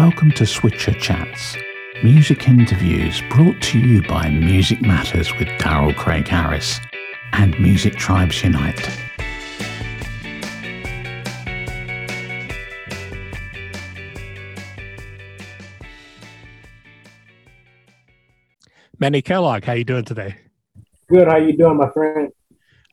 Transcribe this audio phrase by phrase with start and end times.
[0.00, 1.58] Welcome to Switcher Chats,
[2.02, 6.80] music interviews brought to you by Music Matters with Daryl Craig Harris
[7.34, 8.88] and Music Tribes Unite.
[18.98, 20.34] Manny Kellough, how you doing today?
[21.10, 21.28] Good.
[21.28, 22.32] How you doing, my friend?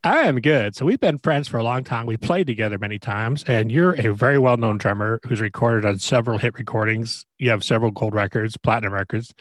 [0.04, 0.76] I am good.
[0.76, 2.06] So we've been friends for a long time.
[2.06, 6.38] We played together many times, and you're a very well-known drummer who's recorded on several
[6.38, 7.26] hit recordings.
[7.40, 9.34] You have several gold records, platinum records,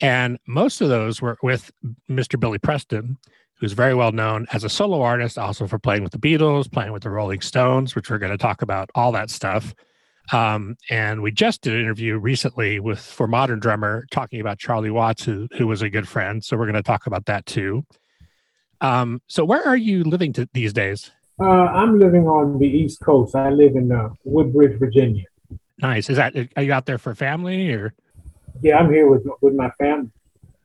[0.00, 1.70] and most of those were with
[2.10, 2.38] Mr.
[2.38, 3.18] Billy Preston,
[3.54, 6.92] who's very well known as a solo artist, also for playing with the Beatles, playing
[6.92, 9.74] with the Rolling Stones, which we're going to talk about all that stuff.
[10.32, 14.90] Um, and we just did an interview recently with for Modern Drummer talking about Charlie
[14.90, 16.44] Watts, who who was a good friend.
[16.44, 17.84] So we're going to talk about that too.
[18.80, 21.10] Um, so where are you living to, these days?
[21.40, 23.34] Uh, I'm living on the East Coast.
[23.34, 25.24] I live in uh, Woodbridge, Virginia.
[25.78, 26.10] Nice.
[26.10, 27.94] Is that are you out there for family or?
[28.62, 30.10] Yeah, I'm here with with my family.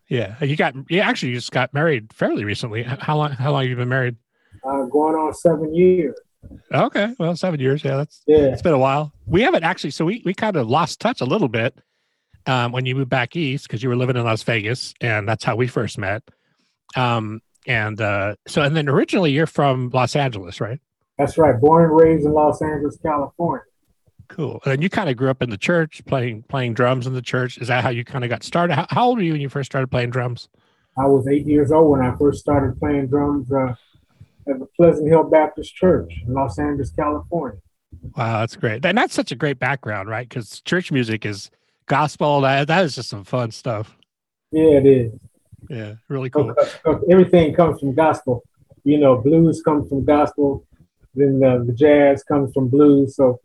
[0.10, 0.76] Yeah, you got.
[0.90, 2.84] Yeah, actually, you just got married fairly recently.
[2.84, 3.32] How long?
[3.32, 4.18] How long have you been married?
[4.64, 6.16] Uh, going on seven years.
[6.74, 7.84] Okay, well, seven years.
[7.84, 8.38] Yeah, that's Yeah.
[8.48, 9.14] it's been a while.
[9.26, 9.92] We haven't actually.
[9.92, 11.80] So we we kind of lost touch a little bit
[12.46, 15.44] um, when you moved back east because you were living in Las Vegas, and that's
[15.46, 16.22] how we first met.
[16.98, 20.80] Um, and uh, so, and then originally you're from Los Angeles, right?
[21.18, 21.60] That's right.
[21.60, 23.64] Born and raised in Los Angeles, California.
[24.28, 24.60] Cool.
[24.66, 27.58] And you kind of grew up in the church, playing playing drums in the church.
[27.58, 28.76] Is that how you kind of got started?
[28.76, 30.50] How, how old were you when you first started playing drums?
[30.98, 33.76] I was eight years old when I first started playing drums uh,
[34.48, 37.60] at the Pleasant Hill Baptist Church in Los Angeles, California.
[38.16, 38.86] Wow, that's great.
[38.86, 40.28] And that's such a great background, right?
[40.28, 41.52] Because church music is
[41.86, 42.42] gospel.
[42.42, 43.96] That that is just some fun stuff.
[44.52, 45.12] Yeah, it is.
[45.70, 46.54] Yeah, really cool.
[46.54, 48.44] Because everything comes from gospel.
[48.84, 50.66] You know, blues comes from gospel.
[51.16, 53.16] Then the, the jazz comes from blues.
[53.16, 53.40] So,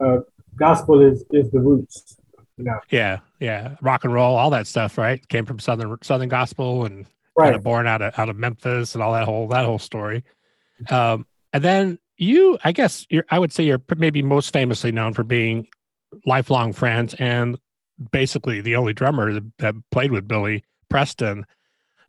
[0.00, 0.18] uh,
[0.56, 2.16] gospel is is the roots.
[2.56, 5.26] You know, Yeah, yeah, rock and roll, all that stuff, right?
[5.28, 7.06] Came from southern southern gospel and
[7.36, 7.46] right?
[7.46, 10.24] kind of born out of out of Memphis and all that whole that whole story.
[10.90, 15.12] Um, and then you, I guess, you're, I would say you're maybe most famously known
[15.14, 15.68] for being
[16.24, 17.58] lifelong friends and
[18.10, 21.46] basically the only drummer that, that played with Billy Preston.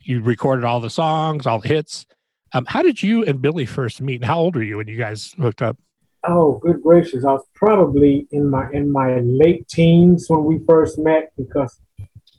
[0.08, 2.06] You recorded all the songs, all the hits.
[2.54, 4.22] Um, how did you and Billy first meet?
[4.22, 5.78] And how old were you when you guys hooked up?
[6.24, 7.26] Oh, good gracious!
[7.26, 11.78] I was probably in my in my late teens when we first met because,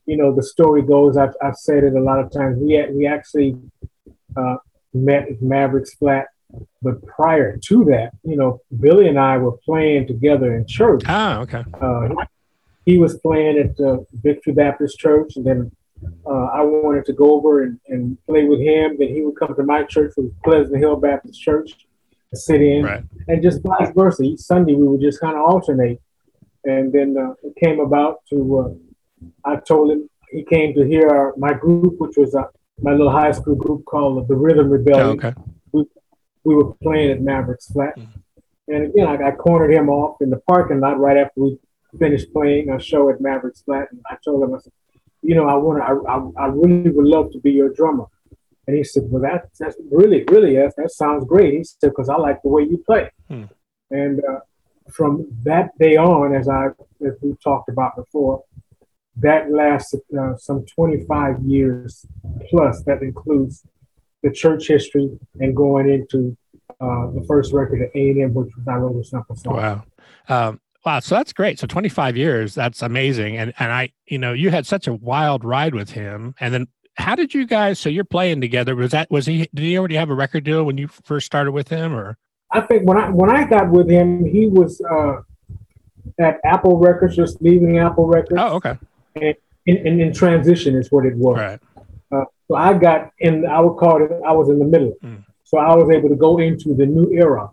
[0.07, 1.19] you know, the story goes.
[1.19, 2.59] I've, I've said it a lot of times.
[2.59, 3.57] We had, we actually
[4.35, 4.57] uh,
[4.95, 6.29] met at Mavericks Flat,
[6.81, 11.03] but prior to that, you know, Billy and I were playing together in church.
[11.07, 11.65] Ah, okay.
[11.81, 12.09] Uh,
[12.87, 15.71] he was playing at the Victory Baptist Church, and then
[16.27, 18.97] uh, I wanted to go over and, and play with him.
[18.99, 21.71] Then he would come to my church, which was Pleasant Hill Baptist Church,
[22.31, 23.05] and sit in, Right.
[23.29, 24.23] and just vice versa.
[24.23, 26.01] Each Sunday we would just kind of alternate,
[26.65, 28.39] and then uh, it came about to.
[28.59, 32.45] Uh, I told him he came to hear our, my group, which was uh,
[32.81, 35.35] my little high school group called the Rhythm Oh, Rebellion okay.
[36.45, 37.97] we were playing at Mavericks Flat.
[37.97, 38.07] Mhm.
[38.69, 41.59] And again, I, I cornered him off in the parking lot right after we
[41.99, 43.89] finished playing a show at Mavericks Flat.
[43.91, 44.73] And I told him, I said,
[45.23, 48.07] you know, I want to, I, I, I really would love to be your drummer.
[48.67, 51.55] And he said, well, that, that's really, really, that, that sounds great.
[51.55, 53.11] He said, because I like the way you play.
[53.29, 53.45] Hmm.
[53.91, 54.41] And uh,
[54.93, 56.67] from that day on, as I,
[57.07, 58.45] as we talked about before,
[59.21, 62.07] that lasted uh, some 25 years
[62.51, 62.83] plus.
[62.85, 63.65] That includes
[64.23, 66.37] the church history and going into
[66.81, 69.57] uh, the first record at A&M, which was I wrote a simple song.
[69.57, 69.85] Wow.
[70.29, 71.01] Um, wow.
[71.01, 71.59] So that's great.
[71.59, 73.37] So 25 years, that's amazing.
[73.37, 76.35] And, and I, you know, you had such a wild ride with him.
[76.41, 76.67] And then
[76.97, 78.75] how did you guys, so you're playing together.
[78.75, 81.53] Was that, was he, did he already have a record deal when you first started
[81.53, 82.17] with him or?
[82.51, 85.17] I think when I when I got with him, he was uh,
[86.19, 88.79] at Apple Records, just leaving Apple Records, Oh, okay.
[89.17, 89.35] in,
[89.67, 91.37] in, in transition is what it was.
[91.39, 91.61] Right.
[92.11, 93.45] So I got in.
[93.45, 94.11] I would call it.
[94.27, 95.23] I was in the middle, Mm.
[95.45, 97.51] so I was able to go into the new era,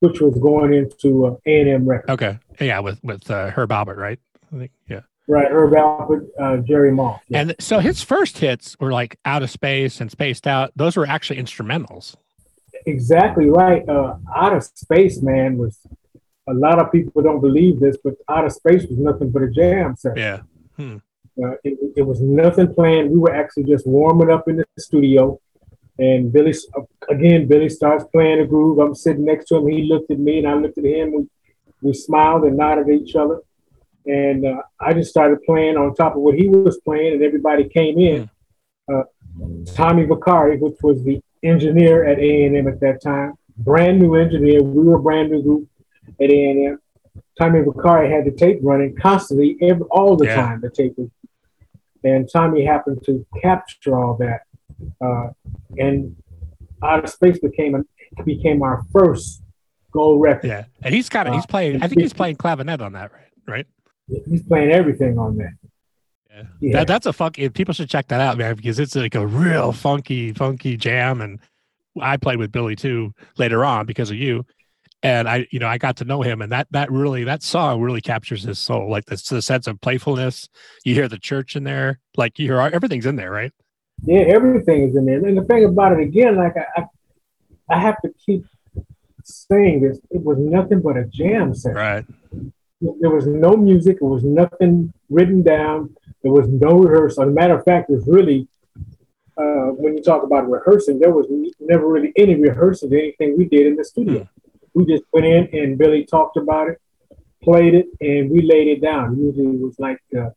[0.00, 2.10] which was going into uh, A&M Records.
[2.10, 2.38] Okay.
[2.60, 2.80] Yeah.
[2.80, 4.18] With, with uh, Herb Alpert, right?
[4.54, 5.00] I think, yeah.
[5.30, 7.20] Right, Herb Alpert, uh, Jerry Moss.
[7.28, 7.40] Yeah.
[7.40, 10.72] And so his first hits were like Out of Space and Spaced Out.
[10.74, 12.16] Those were actually instrumentals.
[12.86, 13.86] exactly right.
[13.88, 15.78] Uh, Out of Space, man, was
[16.48, 19.50] a lot of people don't believe this, but Out of Space was nothing but a
[19.50, 20.16] jam session.
[20.78, 20.96] Yeah.
[21.44, 23.10] Uh, it, it was nothing planned.
[23.10, 25.38] We were actually just warming up in the studio,
[25.98, 26.54] and Billy
[27.08, 27.46] again.
[27.48, 28.78] Billy starts playing a groove.
[28.78, 29.68] I'm sitting next to him.
[29.68, 31.12] He looked at me, and I looked at him.
[31.12, 31.26] We
[31.82, 33.40] we smiled and nodded at each other,
[34.06, 37.68] and uh, I just started playing on top of what he was playing, and everybody
[37.68, 38.30] came in.
[38.92, 39.02] Uh,
[39.74, 44.62] Tommy Vicari, which was the engineer at A&M at that time, brand new engineer.
[44.62, 45.68] We were a brand new group
[46.20, 46.78] at A&M.
[47.38, 50.34] Tommy Vicari had the tape running constantly, every, all the Yeah.
[50.34, 50.60] time.
[50.60, 51.10] The tape was,
[52.02, 54.40] and Tommy happened to capture all that,
[55.04, 55.28] uh,
[55.76, 56.16] and
[56.82, 59.42] Outer Space became a, became our first
[59.92, 60.48] gold record.
[60.48, 61.82] Yeah, and he's kind of he's Uh, playing.
[61.82, 63.22] I think he's playing clavinet on that, right?
[63.46, 63.66] Right.
[64.28, 65.52] He's playing everything on that.
[66.30, 66.42] Yeah.
[66.60, 66.72] Yeah.
[66.78, 67.48] That, that's a funky.
[67.48, 71.20] People should check that out, man, because it's like a real funky, funky jam.
[71.20, 71.40] And
[72.00, 74.46] I played with Billy too later on because of you.
[75.02, 77.80] And I, you know, I got to know him, and that that really that song
[77.80, 80.48] really captures his soul, like the, the sense of playfulness.
[80.84, 83.52] You hear the church in there, like you hear everything's in there, right?
[84.04, 85.24] Yeah, everything is in there.
[85.24, 88.46] And the thing about it again, like I, I, I have to keep
[89.24, 89.98] saying this.
[90.10, 91.76] It was nothing but a jam session.
[91.76, 92.04] Right.
[92.80, 93.98] There was no music.
[94.00, 95.96] It was nothing written down.
[96.22, 97.24] There was no rehearsal.
[97.24, 98.48] As a matter of fact, it was really
[99.38, 101.26] uh, when you talk about rehearsing, there was
[101.60, 104.28] never really any rehearsal of anything we did in the studio.
[104.74, 106.80] We just went in and Billy talked about it,
[107.42, 109.16] played it, and we laid it down.
[109.16, 110.30] Usually, it was like uh,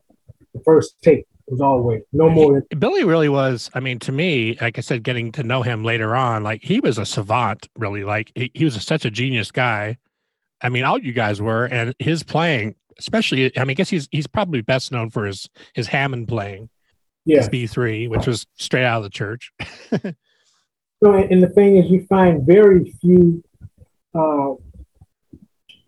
[0.54, 1.26] the first take.
[1.52, 3.70] Was always no more than Billy really was.
[3.74, 6.80] I mean, to me, like I said, getting to know him later on, like he
[6.80, 8.06] was a savant, really.
[8.06, 9.98] Like he, he was such a genius guy.
[10.62, 13.52] I mean, all you guys were, and his playing, especially.
[13.58, 16.70] I mean, I guess he's he's probably best known for his his Hammond playing,
[17.26, 17.40] yeah.
[17.40, 19.52] his B three, which was straight out of the church.
[21.04, 23.44] So, and and the thing is, you find very few,
[24.14, 24.54] uh,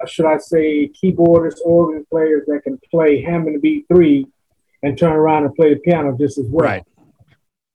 [0.07, 4.25] should I say, keyboardists, organ players that can play Hammond B3
[4.83, 6.65] and turn around and play the piano just as well.
[6.65, 6.83] Right.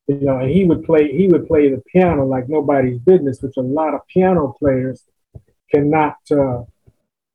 [0.06, 3.56] You know, and he would play he would play the piano like nobody's business, which
[3.58, 5.02] a lot of piano players
[5.74, 6.62] cannot uh,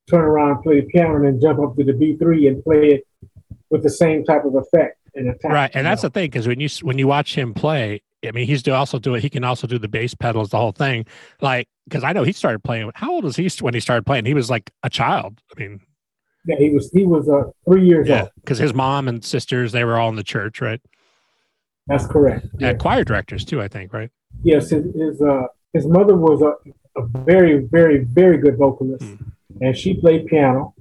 [0.10, 2.88] turn around and play the piano and then jump up to the B3 and play
[2.90, 3.08] it
[3.70, 5.52] with the same type of effect and attack.
[5.52, 6.10] Right, and that's know.
[6.10, 8.98] the thing because when you when you watch him play, I mean, he's do also
[8.98, 9.22] do it.
[9.22, 11.06] He can also do the bass pedals, the whole thing.
[11.42, 12.90] Like, because I know he started playing.
[12.96, 14.26] How old was he when he started playing?
[14.26, 15.40] He was like a child.
[15.56, 15.82] I mean,
[16.46, 18.30] yeah, he was he was uh, three years yeah, old.
[18.36, 20.82] because his mom and sisters they were all in the church, right?
[21.88, 22.48] That's correct.
[22.60, 22.74] Yeah, Yeah.
[22.76, 24.10] choir directors too, I think, right?
[24.44, 25.44] yes, his his, uh,
[25.74, 26.54] his mother was a,
[27.00, 29.16] a very, very, very good vocalist, Hmm.
[29.62, 30.74] and she played piano.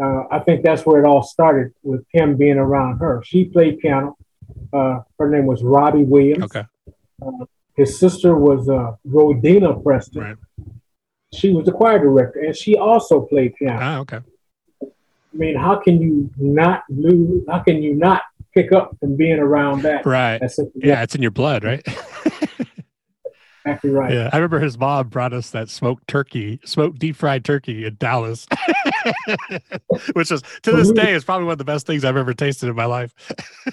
[0.00, 3.22] Uh, I think that's where it all started with him being around her.
[3.24, 4.16] She played piano.
[4.72, 6.44] Uh, her name was Robbie Williams.
[6.44, 6.64] Okay,
[7.76, 10.22] His sister was uh, Rodena Preston.
[10.22, 10.36] right.
[11.32, 13.78] She was the choir director, and she also played piano.
[13.80, 14.18] Ah, okay.
[15.34, 17.44] I mean, how can you not lose?
[17.48, 18.22] How can you not
[18.54, 20.06] pick up from being around that?
[20.06, 20.38] Right.
[20.38, 21.82] That's Yeah, it's in your blood, right?
[23.64, 24.12] exactly right.
[24.12, 27.96] yeah, I remember his mom brought us that smoked turkey, smoked deep fried turkey in
[27.98, 28.46] Dallas,
[30.12, 32.68] which is to this day is probably one of the best things I've ever tasted
[32.68, 33.14] in my life.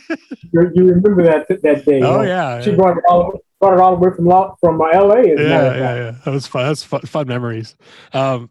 [0.54, 2.02] You, remember that that day?
[2.02, 2.22] Oh huh?
[2.24, 2.76] yeah, She yeah.
[2.76, 4.26] brought it all brought it all the way from
[4.60, 5.20] from L.A.
[5.20, 6.12] As a matter yeah, yeah, yeah.
[6.26, 6.68] That was fun.
[6.68, 7.78] That's fun, fun memories.
[8.12, 8.50] Um,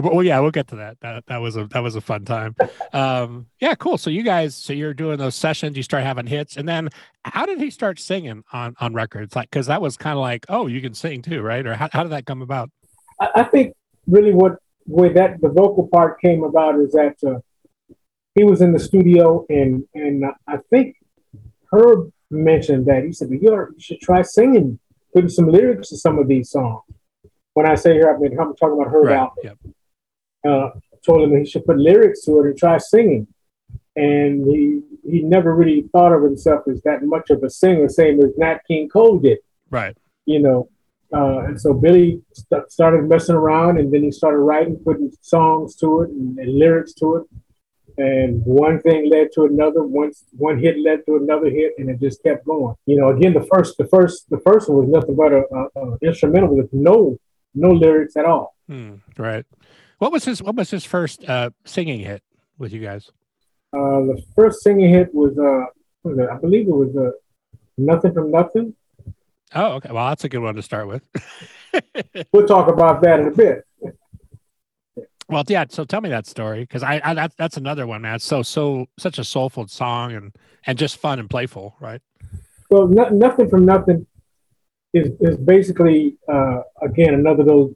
[0.00, 0.98] well, yeah, we'll get to that.
[1.00, 2.54] That that was a that was a fun time.
[2.94, 3.96] Um, yeah, cool.
[3.96, 5.78] So you guys, so you're doing those sessions.
[5.78, 6.90] You start having hits, and then
[7.24, 9.34] how did he start singing on on records?
[9.34, 11.66] Like, because that was kind of like, oh, you can sing too, right?
[11.66, 12.70] Or how, how did that come about?
[13.18, 13.74] I, I think
[14.06, 17.38] really what where that the vocal part came about is that uh,
[18.34, 20.96] he was in the studio and and I think
[21.72, 24.78] Herb mentioned that he said you should try singing,
[25.14, 26.82] putting some lyrics to some of these songs.
[27.54, 29.18] When I say here, I mean I'm talking about Herb Right.
[29.18, 29.44] Alpert.
[29.44, 29.58] Yep.
[30.46, 30.70] Uh,
[31.04, 33.26] told him he should put lyrics to it and try singing.
[33.96, 38.20] And he he never really thought of himself as that much of a singer, same
[38.22, 39.38] as Nat King Cole did,
[39.70, 39.96] Right.
[40.26, 40.68] you know.
[41.14, 45.74] Uh, and so Billy st- started messing around, and then he started writing, putting songs
[45.76, 47.24] to it and, and lyrics to it.
[47.98, 49.82] And one thing led to another.
[49.82, 52.74] Once one hit led to another hit, and it just kept going.
[52.86, 55.80] You know, again, the first, the first, the first one was nothing but a, a,
[55.82, 57.18] a instrumental with no
[57.54, 58.54] no lyrics at all.
[58.68, 59.44] Hmm, right.
[60.02, 62.24] What was his What was his first uh, singing hit
[62.58, 63.12] with you guys?
[63.72, 65.66] Uh, the first singing hit was, uh,
[66.02, 66.18] was?
[66.18, 67.12] I believe it was uh,
[67.78, 68.74] "Nothing from Nothing."
[69.54, 69.90] Oh, okay.
[69.92, 71.02] Well, that's a good one to start with.
[72.32, 73.64] We'll talk about that in a bit.
[75.28, 75.66] well, yeah.
[75.68, 78.16] So tell me that story because I, I that, that's another one, man.
[78.16, 80.34] It's so so such a soulful song and
[80.66, 82.02] and just fun and playful, right?
[82.70, 84.08] Well, no, "Nothing from Nothing"
[84.92, 87.74] is is basically uh, again another of those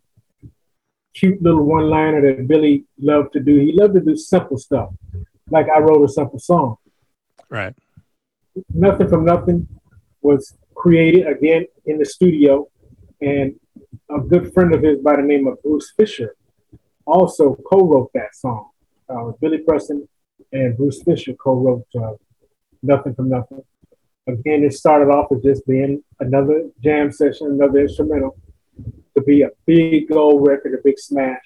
[1.19, 3.57] cute little one-liner that Billy loved to do.
[3.59, 4.91] He loved to do simple stuff,
[5.51, 6.77] like I wrote a simple song.
[7.49, 7.75] Right.
[8.73, 9.69] Nothing from Nothing
[10.21, 12.69] was created again in the studio,
[13.21, 13.55] and
[14.11, 16.37] a good friend of his by the name of Bruce Fisher
[17.07, 18.71] also co-wrote that song.
[19.09, 20.09] Uh, Billy Preston
[20.53, 22.13] and Bruce Fisher co-wrote uh,
[22.83, 23.63] Nothing from Nothing.
[24.27, 28.37] Again, it started off as just being another jam session, another instrumental,
[29.17, 31.45] to be a big gold record, a big smash.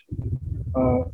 [0.74, 1.04] Uh,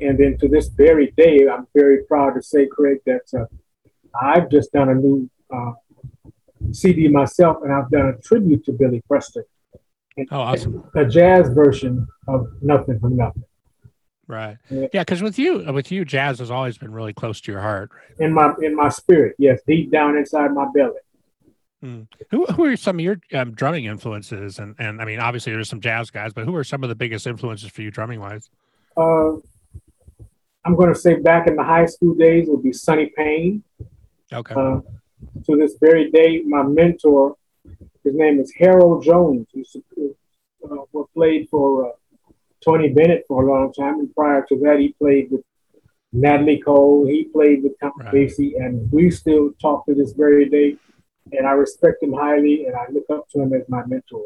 [0.00, 3.46] And then to this very day, I'm very proud to say, Craig, that uh,
[4.14, 5.72] I've just done a new uh,
[6.70, 9.44] CD myself, and I've done a tribute to Billy Preston.
[10.30, 10.84] Oh, awesome!
[10.94, 13.44] A jazz version of "Nothing from Nothing."
[14.28, 14.56] Right.
[14.70, 17.90] Yeah, because with you, with you, jazz has always been really close to your heart.
[17.92, 18.26] Right?
[18.26, 21.00] In my in my spirit, yes, deep down inside my belly.
[21.80, 22.02] Hmm.
[22.30, 24.58] Who who are some of your um, drumming influences?
[24.58, 26.94] And and I mean, obviously there's some jazz guys, but who are some of the
[26.94, 28.50] biggest influences for you drumming wise?
[28.96, 29.34] Uh,
[30.64, 33.62] I'm going to say back in the high school days would be Sonny Payne.
[34.32, 34.54] Okay.
[34.54, 34.80] Uh,
[35.46, 37.36] to this very day, my mentor,
[38.04, 40.16] his name is Harold Jones, who
[40.64, 41.92] uh, played for uh,
[42.64, 45.42] Tony Bennett for a long time, and prior to that, he played with
[46.12, 47.06] Natalie Cole.
[47.06, 48.12] He played with Tom right.
[48.12, 50.76] Basie, and we still talk to this very day.
[51.32, 54.24] And I respect him highly, and I look up to him as my mentor.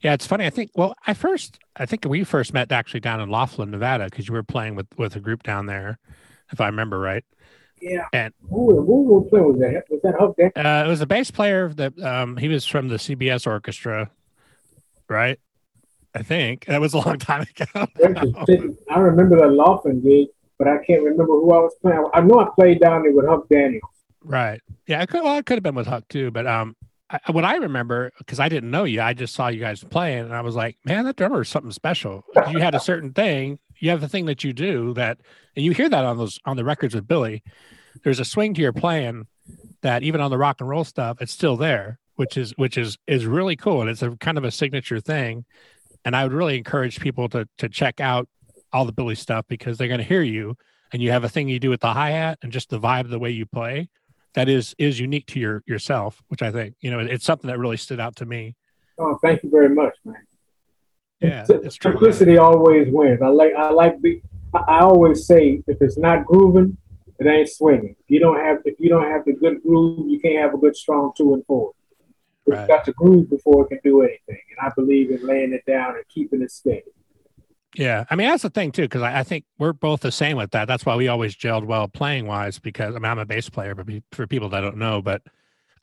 [0.00, 0.44] Yeah, it's funny.
[0.46, 0.70] I think.
[0.74, 4.34] Well, I first, I think we first met actually down in Laughlin, Nevada, because you
[4.34, 5.98] were playing with with a group down there,
[6.52, 7.24] if I remember right.
[7.80, 8.06] Yeah.
[8.12, 9.46] And who, who was playing?
[9.46, 10.52] Was that was that Huck Daniels?
[10.56, 14.10] Uh, it was a bass player that um, he was from the CBS orchestra,
[15.08, 15.38] right?
[16.14, 17.86] I think that was a long time ago.
[18.90, 20.28] I remember the Laughlin gig,
[20.58, 22.04] but I can't remember who I was playing.
[22.14, 23.82] I know I played down there with Huck Daniels.
[24.22, 24.60] Right.
[24.86, 25.00] Yeah.
[25.00, 26.76] I could, well, it could have been with Huck too, but um,
[27.10, 30.24] I, what I remember because I didn't know you, I just saw you guys playing,
[30.24, 32.24] and I was like, man, that drummer is something special.
[32.50, 33.58] You had a certain thing.
[33.78, 35.18] You have the thing that you do that,
[35.56, 37.42] and you hear that on those on the records with Billy.
[38.04, 39.26] There's a swing to your playing
[39.80, 42.98] that even on the rock and roll stuff, it's still there, which is which is
[43.06, 45.44] is really cool, and it's a kind of a signature thing.
[46.04, 48.28] And I would really encourage people to to check out
[48.72, 50.56] all the Billy stuff because they're going to hear you,
[50.92, 53.04] and you have a thing you do with the hi hat and just the vibe
[53.04, 53.88] of the way you play
[54.34, 57.58] that is is unique to your yourself, which I think you know it's something that
[57.58, 58.54] really stood out to me.
[58.98, 60.16] Oh, thank you very much, man.
[61.20, 62.40] Yeah, it's simplicity true.
[62.40, 63.20] always wins.
[63.22, 64.22] I like I like the.
[64.54, 66.76] I always say if it's not grooving,
[67.18, 67.96] it ain't swinging.
[67.98, 70.58] If you don't have if you don't have the good groove, you can't have a
[70.58, 71.72] good strong two and four.
[72.46, 72.68] It's right.
[72.68, 74.40] got to groove before it can do anything.
[74.50, 76.84] And I believe in laying it down and keeping it steady.
[77.76, 80.38] Yeah, I mean that's the thing too, because I, I, think we're both the same
[80.38, 80.66] with that.
[80.66, 82.58] That's why we always gelled well playing wise.
[82.58, 85.22] Because I mean I'm a bass player, but for people that don't know, but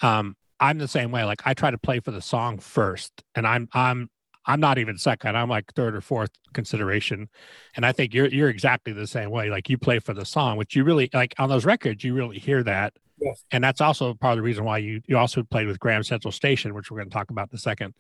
[0.01, 1.24] um, I'm the same way.
[1.25, 4.10] Like I try to play for the song first, and I'm I'm
[4.46, 5.38] I'm not even second.
[5.38, 7.30] I'm like third or fourth consideration,
[7.75, 9.50] and I think you're you're exactly the same way.
[9.50, 12.04] Like you play for the song, which you really like on those records.
[12.04, 13.44] You really hear that, yes.
[13.51, 16.32] and that's also part of the reason why you you also played with Graham Central
[16.32, 17.96] Station, which we're going to talk about in a second.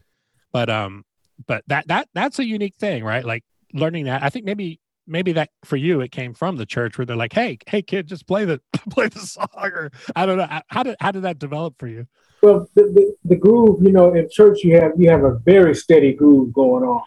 [0.51, 1.03] But um,
[1.47, 3.25] but that that that's a unique thing, right?
[3.25, 3.43] Like
[3.75, 4.23] learning that.
[4.23, 7.33] I think maybe maybe that for you it came from the church where they're like,
[7.33, 10.95] "Hey, hey, kid, just play the play the song." Or I don't know how did
[10.99, 12.07] how did that develop for you?
[12.41, 15.75] Well, the, the, the groove, you know, in church you have you have a very
[15.75, 17.03] steady groove going on.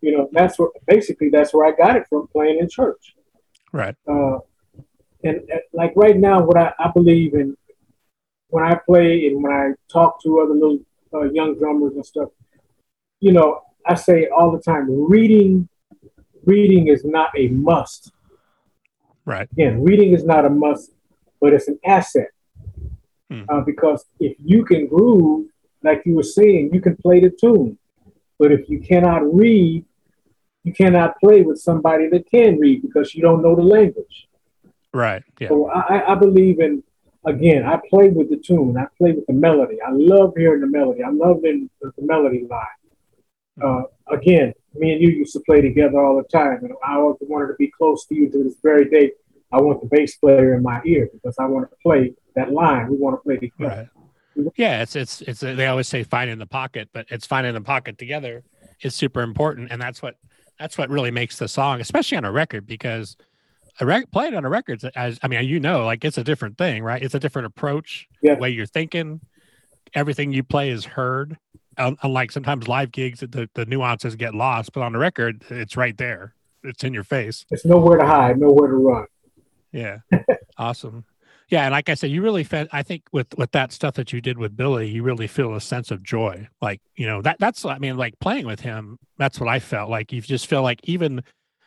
[0.00, 3.14] You know, that's where basically that's where I got it from playing in church.
[3.72, 3.94] Right.
[4.08, 4.38] Uh,
[5.22, 7.56] and, and like right now, what I, I believe in
[8.48, 10.78] when I play and when I talk to other little
[11.14, 12.30] uh, young drummers and stuff,
[13.20, 15.68] you know, I say all the time, reading
[16.44, 18.12] reading is not a must.
[19.24, 19.48] Right.
[19.52, 20.92] Again, reading is not a must,
[21.40, 22.28] but it's an asset.
[23.30, 23.42] Hmm.
[23.48, 25.48] Uh, because if you can groove,
[25.82, 27.78] like you were saying, you can play the tune.
[28.38, 29.84] But if you cannot read,
[30.64, 34.28] you cannot play with somebody that can read because you don't know the language.
[34.92, 35.22] Right.
[35.38, 35.48] Yeah.
[35.48, 36.82] So I, I believe in
[37.24, 39.80] again, I play with the tune, I play with the melody.
[39.80, 41.02] I love hearing the melody.
[41.02, 42.66] I love the, the melody line.
[43.60, 43.66] Hmm.
[43.66, 43.82] Uh,
[44.14, 47.48] again, me and you used to play together all the time, and I always wanted
[47.48, 49.12] to be close to you to this very day.
[49.52, 52.88] I want the bass player in my ear because I want to play that line.
[52.88, 53.90] We want to play together.
[54.36, 54.52] Right.
[54.56, 55.40] Yeah, it's it's it's.
[55.40, 58.44] They always say "find in the pocket," but it's finding the pocket together
[58.80, 60.14] is super important, and that's what
[60.58, 63.16] that's what really makes the song, especially on a record, because
[63.80, 66.58] a rec- playing on a record, as I mean, you know, like it's a different
[66.58, 67.02] thing, right?
[67.02, 68.38] It's a different approach, yeah.
[68.38, 69.20] way you're thinking.
[69.94, 71.36] Everything you play is heard
[72.02, 75.96] unlike sometimes live gigs, the, the nuances get lost, but on the record, it's right
[75.96, 76.34] there.
[76.62, 77.46] It's in your face.
[77.50, 79.06] It's nowhere to hide, nowhere to run.
[79.72, 79.98] Yeah.
[80.58, 81.04] awesome.
[81.48, 82.68] Yeah, and like I said, you really felt.
[82.70, 85.60] I think with with that stuff that you did with Billy, you really feel a
[85.60, 86.46] sense of joy.
[86.62, 88.98] Like you know that that's I mean, like playing with him.
[89.18, 90.12] That's what I felt like.
[90.12, 91.22] You just feel like even.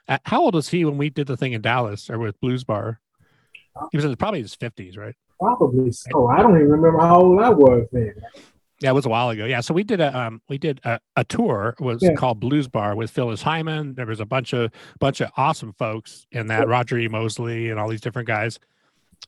[0.08, 2.64] At, how old was he when we did the thing in Dallas or with Blues
[2.64, 3.00] Bar?
[3.92, 5.16] He was in probably his fifties, right?
[5.40, 6.28] Probably so.
[6.28, 8.16] I don't even remember how old I was then.
[8.84, 9.46] Yeah, it was a while ago.
[9.46, 12.16] Yeah, so we did a um, we did a, a tour was yeah.
[12.16, 13.96] called Blues Bar with Phyllis Hyman.
[13.96, 17.08] There was a bunch of bunch of awesome folks in that Roger E.
[17.08, 18.60] Mosley and all these different guys,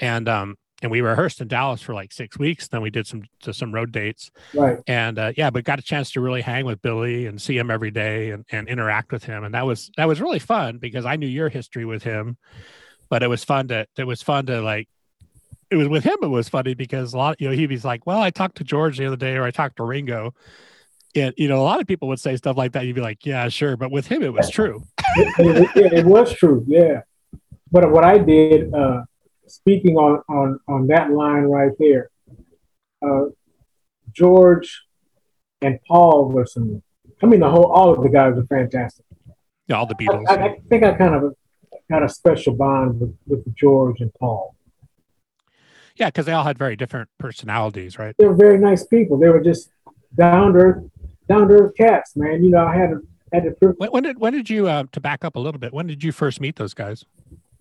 [0.02, 2.68] and um and we rehearsed in Dallas for like six weeks.
[2.68, 4.30] Then we did some some road dates.
[4.54, 4.80] Right.
[4.88, 7.72] And uh, yeah, but got a chance to really hang with Billy and see him
[7.72, 9.46] every day and, and interact with him.
[9.46, 12.38] And that was that was really fun because I knew your history with him,
[13.10, 14.90] but it was fun to it was fun to like
[15.72, 16.18] it was with him.
[16.22, 18.64] It was funny because a lot you know he'd be like, well, I talked to
[18.64, 20.34] George the other day or I talked to Ringo.
[21.16, 22.86] And you know, a lot of people would say stuff like that.
[22.86, 23.78] You'd be like, yeah, sure.
[23.78, 24.84] But with him, it was true.
[25.18, 26.64] it, it, it was true.
[26.68, 27.02] Yeah.
[27.72, 29.04] But what I did, uh,
[29.48, 32.10] speaking on on on that line right there,
[33.06, 33.26] uh,
[34.12, 34.84] George
[35.62, 36.84] and Paul were some.
[37.24, 39.06] I mean, the whole all of the guys were fantastic.
[39.68, 40.26] Yeah, all the Beatles.
[40.28, 41.34] I, I, I think I kind of
[41.90, 44.55] got a special bond with, with George and Paul.
[45.96, 48.16] Yeah, because they all had very different personalities, right?
[48.18, 49.18] They were very nice people.
[49.18, 49.70] They were just
[50.16, 50.84] down to earth,
[51.30, 52.44] down to earth cats, man.
[52.44, 53.02] You know, I had a
[53.34, 53.52] had a.
[53.78, 55.74] When, when did when did you uh, to back up a little bit?
[55.74, 57.06] When did you first meet those guys?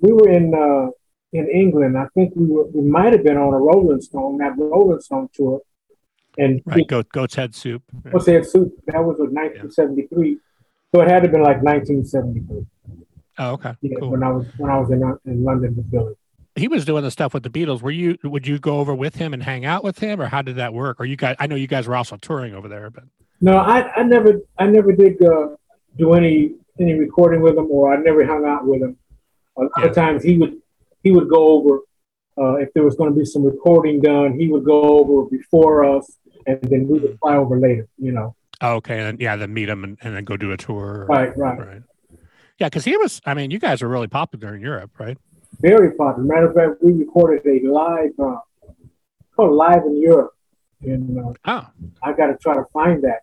[0.00, 0.90] We were in uh,
[1.32, 1.96] in England.
[1.96, 5.28] I think we were we might have been on a Rolling Stone that Rolling Stone
[5.32, 5.60] tour.
[6.36, 7.84] And right, goat, goat's head soup.
[8.10, 8.74] Goat's head soup.
[8.86, 10.36] That was in 1973, yeah.
[10.92, 12.66] so it had to be like 1973.
[13.38, 13.74] Oh, okay.
[13.82, 14.10] Yeah, cool.
[14.10, 15.00] when I was when I was in
[15.30, 16.14] in London with Billy.
[16.56, 17.82] He was doing the stuff with the Beatles.
[17.82, 18.16] Were you?
[18.22, 20.72] Would you go over with him and hang out with him, or how did that
[20.72, 21.00] work?
[21.00, 21.36] Or you guys?
[21.40, 23.04] I know you guys were also touring over there, but
[23.40, 25.48] no, I, I never I never did uh,
[25.96, 28.96] do any any recording with him, or I never hung out with him.
[29.58, 29.84] A lot yeah.
[29.86, 30.60] of times he would
[31.02, 31.80] he would go over
[32.38, 34.38] uh, if there was going to be some recording done.
[34.38, 37.88] He would go over before us, and then we would fly over later.
[37.98, 38.36] You know.
[38.60, 41.06] Oh, okay, and yeah, then meet him and, and then go do a tour.
[41.08, 41.82] Right, right, right.
[42.58, 43.20] Yeah, because he was.
[43.26, 45.18] I mean, you guys were really popular in Europe, right?
[45.60, 46.26] Very popular.
[46.26, 48.36] Matter of fact, we recorded a live uh,
[49.34, 50.32] called Live in Europe,
[50.82, 51.66] and uh, oh,
[52.02, 53.22] I got to try to find that.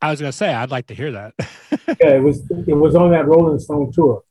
[0.00, 1.34] I was gonna say I'd like to hear that.
[2.00, 4.22] yeah, it was it was on that Rolling Stone tour.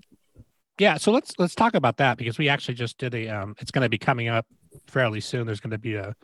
[0.79, 3.27] Yeah, so let's let's talk about that because we actually just did a.
[3.29, 4.45] Um, it's going to be coming up
[4.87, 5.45] fairly soon.
[5.45, 6.15] There's going to be a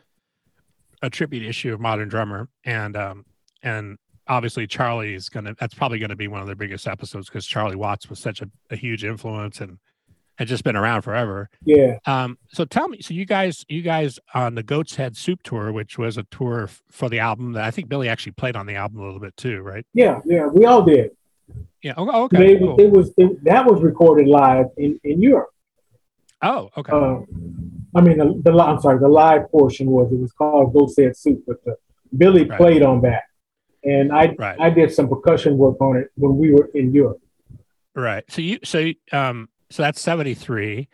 [1.02, 3.24] a tribute issue of Modern Drummer, and um,
[3.62, 5.54] and obviously Charlie is going to.
[5.58, 8.42] That's probably going to be one of the biggest episodes because Charlie Watts was such
[8.42, 9.78] a, a huge influence and
[10.40, 11.50] had just been around forever.
[11.66, 11.98] Yeah.
[12.06, 12.38] Um.
[12.48, 15.98] So tell me, so you guys, you guys on the Goat's Head Soup tour, which
[15.98, 18.74] was a tour f- for the album that I think Billy actually played on the
[18.74, 19.84] album a little bit too, right?
[19.92, 21.10] Yeah, yeah, we all did.
[21.82, 21.92] Yeah.
[21.98, 22.54] Oh, okay.
[22.54, 22.80] It, cool.
[22.80, 25.50] it was it, that was recorded live in, in Europe.
[26.40, 26.90] Oh, okay.
[26.90, 27.20] Uh,
[27.94, 31.18] I mean, the, the I'm sorry, the live portion was it was called Goat's Head
[31.18, 31.76] Soup, but the,
[32.16, 32.58] Billy right.
[32.58, 33.24] played on that,
[33.84, 34.58] and I right.
[34.58, 37.20] I did some percussion work on it when we were in Europe.
[37.94, 38.24] Right.
[38.30, 40.88] So you so um so that's seventy three.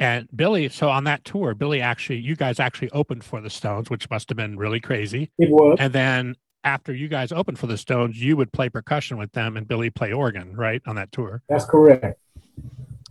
[0.00, 3.90] And Billy, so on that tour, Billy actually, you guys actually opened for the Stones,
[3.90, 5.32] which must have been really crazy.
[5.38, 5.76] It was.
[5.80, 9.56] And then after you guys opened for the Stones, you would play percussion with them
[9.56, 11.42] and Billy play organ, right, on that tour.
[11.48, 12.20] That's correct.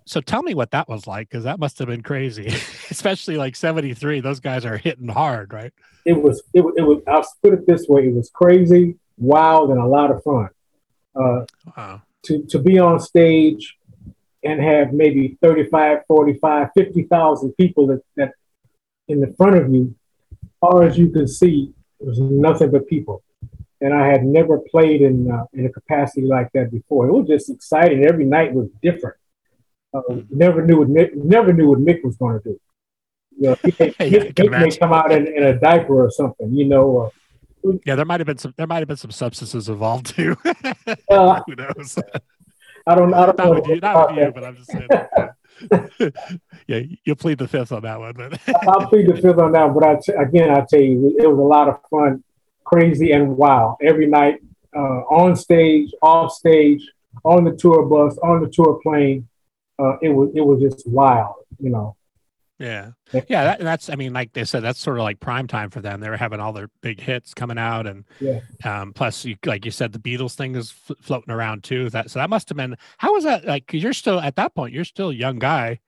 [0.05, 2.47] So tell me what that was like, because that must have been crazy,
[2.89, 4.21] especially like '73.
[4.21, 5.73] Those guys are hitting hard, right?
[6.05, 6.41] It was.
[6.53, 7.01] It, it was.
[7.07, 10.49] I'll put it this way: it was crazy, wild, and a lot of fun.
[11.13, 12.01] Uh, wow.
[12.23, 13.77] To to be on stage
[14.47, 18.33] and have maybe 35, 45, 50,000 people that, that
[19.07, 19.95] in the front of you,
[20.31, 23.23] as far as you can see, was nothing but people
[23.81, 27.07] and I had never played in uh, in a capacity like that before.
[27.07, 28.05] It was just exciting.
[28.05, 29.17] Every night was different.
[29.93, 32.59] Uh, never knew what Mick, never knew what Mick was going to do.
[33.39, 36.53] You know, he, yeah, Mick, Mick may come out in, in, a diaper or something.
[36.53, 37.11] You know.
[37.65, 38.53] Uh, yeah, there might have been some.
[38.57, 40.35] There might have been some substances involved too.
[41.11, 41.99] uh, Who knows?
[42.87, 43.13] I don't.
[43.13, 43.53] I don't not know.
[43.53, 46.13] With you, not with you, but I'm just saying.
[46.67, 48.13] yeah, you'll plead the fifth on that one.
[48.13, 49.73] But I'll plead the fifth on that.
[49.73, 52.23] But I t- again, I tell you, it was a lot of fun
[52.63, 54.39] crazy and wild every night
[54.75, 56.81] uh, on stage, off stage,
[57.25, 59.27] on the tour bus, on the tour plane.
[59.79, 61.96] Uh, it was it was just wild, you know.
[62.59, 62.91] Yeah,
[63.27, 63.43] yeah.
[63.43, 65.99] That, that's I mean, like they said, that's sort of like prime time for them.
[65.99, 68.39] They were having all their big hits coming out, and yeah.
[68.63, 71.91] um, plus, you, like you said, the Beatles thing is f- floating around too.
[71.91, 73.67] That so that must have been how was that like?
[73.67, 75.79] Because you're still at that point, you're still a young guy.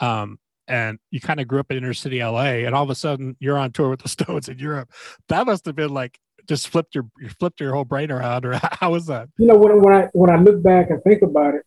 [0.00, 2.94] Um, and you kind of grew up in inner city LA, and all of a
[2.94, 4.90] sudden you're on tour with the Stones in Europe.
[5.28, 8.58] That must have been like just flipped your you flipped your whole brain around, or
[8.72, 9.28] how was that?
[9.38, 11.62] You know, when when I when I look back and think about it,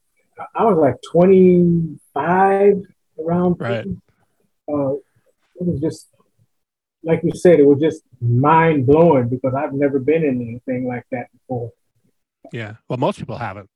[0.55, 2.81] I was like 25
[3.19, 3.55] around.
[3.59, 3.85] Right.
[4.71, 4.93] Uh,
[5.55, 6.07] it was just
[7.03, 11.05] like you said, it was just mind blowing because I've never been in anything like
[11.11, 11.71] that before.
[12.51, 13.69] Yeah, well, most people haven't.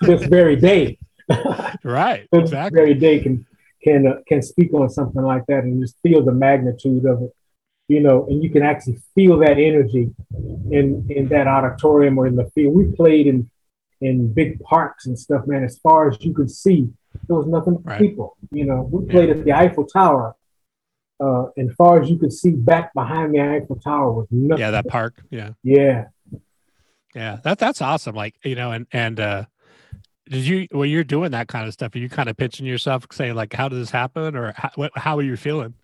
[0.00, 0.98] this very day.
[1.84, 2.26] right.
[2.32, 2.76] this exactly.
[2.76, 3.46] very day can
[3.82, 7.32] can uh, can speak on something like that and just feel the magnitude of it,
[7.88, 10.10] you know, and you can actually feel that energy
[10.70, 12.74] in in that auditorium or in the field.
[12.74, 13.50] We played in
[14.00, 15.64] in big parks and stuff, man.
[15.64, 16.88] As far as you could see,
[17.26, 18.00] there was nothing but right.
[18.00, 18.36] people.
[18.50, 20.36] You know, we played at the Eiffel Tower,
[21.20, 24.60] uh, and far as you could see back behind the Eiffel Tower was nothing.
[24.60, 25.14] Yeah, that park.
[25.30, 25.50] Yeah.
[25.62, 26.06] Yeah.
[27.14, 27.38] Yeah.
[27.42, 28.14] That that's awesome.
[28.14, 29.44] Like, you know, and and uh
[30.28, 33.06] did you when you're doing that kind of stuff, are you kind of pitching yourself
[33.10, 35.74] saying like how did this happen or how, what, how are you feeling?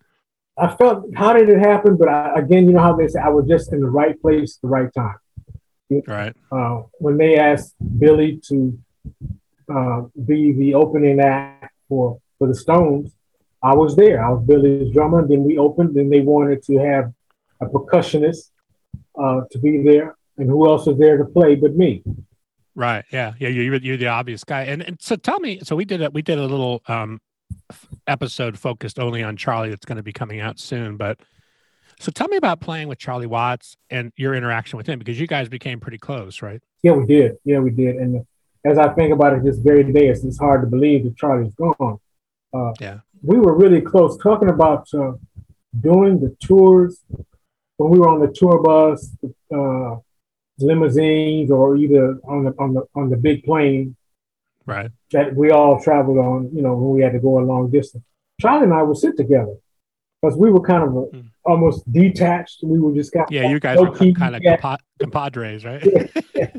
[0.57, 1.97] I felt how did it happen?
[1.97, 4.57] But I, again, you know how they say I was just in the right place
[4.57, 5.15] at the right time.
[6.07, 6.35] Right.
[6.51, 8.79] Uh, when they asked Billy to
[9.73, 13.15] uh, be the opening act for for the Stones,
[13.61, 14.23] I was there.
[14.23, 15.27] I was Billy's drummer.
[15.27, 15.95] Then we opened.
[15.95, 17.13] Then they wanted to have
[17.61, 18.49] a percussionist
[19.19, 22.03] uh, to be there, and who else was there to play but me?
[22.75, 23.05] Right.
[23.11, 23.33] Yeah.
[23.39, 23.49] Yeah.
[23.49, 24.63] You're you're the obvious guy.
[24.63, 25.59] And, and so tell me.
[25.63, 27.21] So we did a we did a little um,
[28.07, 30.97] episode focused only on Charlie that's going to be coming out soon.
[30.97, 31.19] But
[31.99, 35.27] so tell me about playing with Charlie Watts and your interaction with him because you
[35.27, 36.61] guys became pretty close, right?
[36.83, 37.37] Yeah, we did.
[37.43, 37.95] Yeah, we did.
[37.95, 38.25] And
[38.65, 41.53] as I think about it this very day, it's, it's hard to believe that Charlie's
[41.53, 41.99] gone.
[42.53, 42.99] Uh, yeah.
[43.21, 45.13] We were really close talking about uh,
[45.79, 47.01] doing the tours
[47.77, 49.09] when we were on the tour bus,
[49.53, 49.95] uh,
[50.59, 53.95] limousines, or either on the on the on the big plane.
[54.65, 54.91] Right.
[55.11, 58.03] That we all traveled on, you know, when we had to go a long distance.
[58.41, 59.55] Charlie and I would sit together
[60.21, 61.29] because we were kind of a, mm.
[61.45, 62.59] Almost detached.
[62.63, 65.85] We were just kind yeah, you guys were kind of compa- compadres, right?
[66.35, 66.49] yeah.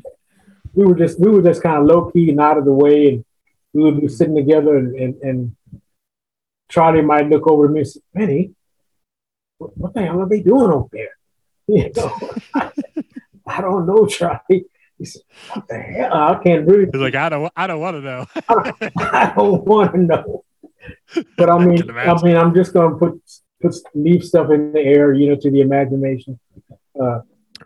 [0.75, 3.09] We were just we were just kind of low key and out of the way,
[3.09, 3.25] and
[3.73, 5.57] we would be sitting together, and, and, and
[6.69, 8.51] Charlie might look over to me and say, "Benny,
[9.59, 11.11] what, what the hell are they doing over there?"
[11.69, 12.17] You know,
[12.55, 12.71] I,
[13.47, 14.67] I don't know, Charlie.
[14.99, 15.23] He said,
[15.53, 16.13] "What the hell?
[16.13, 18.27] I can't really." He's like, "I don't, I don't want to know.
[18.49, 20.45] I don't, don't want to know."
[21.37, 23.21] But I mean, I, I mean, I'm just gonna put
[23.61, 26.39] put leave stuff in the air, you know, to the imagination.
[27.01, 27.21] Uh,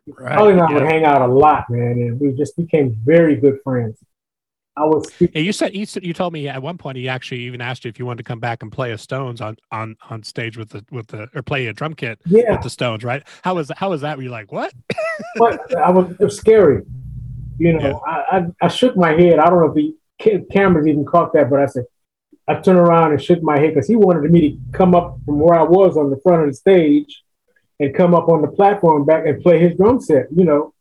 [0.06, 0.74] right, Charlie and I yeah.
[0.74, 3.98] would hang out a lot, man, and we just became very good friends.
[4.76, 5.10] I was.
[5.18, 7.84] Yeah, you said you, said, you told me at one point he actually even asked
[7.84, 10.56] you if you wanted to come back and play a Stones on on on stage
[10.56, 12.52] with the with the or play a drum kit yeah.
[12.52, 13.22] with the Stones, right?
[13.42, 14.16] How was how was that?
[14.16, 14.72] Were you like what?
[15.36, 16.84] but I was, it was scary.
[17.58, 18.12] You know, yeah.
[18.12, 19.38] I, I, I shook my head.
[19.38, 21.84] I don't know if the cameras even caught that, but I said
[22.50, 25.38] I turned around and shook my head because he wanted me to come up from
[25.38, 27.22] where I was on the front of the stage
[27.78, 30.26] and come up on the platform back and play his drum set.
[30.34, 30.74] You know,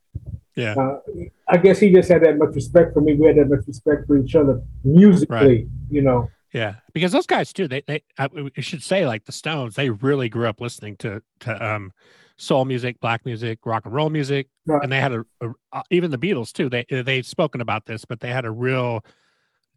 [0.55, 0.73] yeah.
[0.73, 0.99] Uh,
[1.47, 3.13] I guess he just had that much respect for me.
[3.13, 5.67] We had that much respect for each other musically, right.
[5.91, 6.29] you know.
[6.53, 7.67] Yeah, because those guys too.
[7.67, 8.27] They they I,
[8.57, 9.75] should say like the Stones.
[9.75, 11.93] They really grew up listening to to um,
[12.37, 14.81] soul music, black music, rock and roll music, right.
[14.81, 16.67] and they had a, a, uh, even the Beatles too.
[16.67, 19.05] They they've spoken about this, but they had a real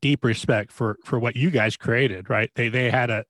[0.03, 2.29] deep respect for for what you guys created.
[2.29, 2.51] Right?
[2.55, 3.25] They they had a.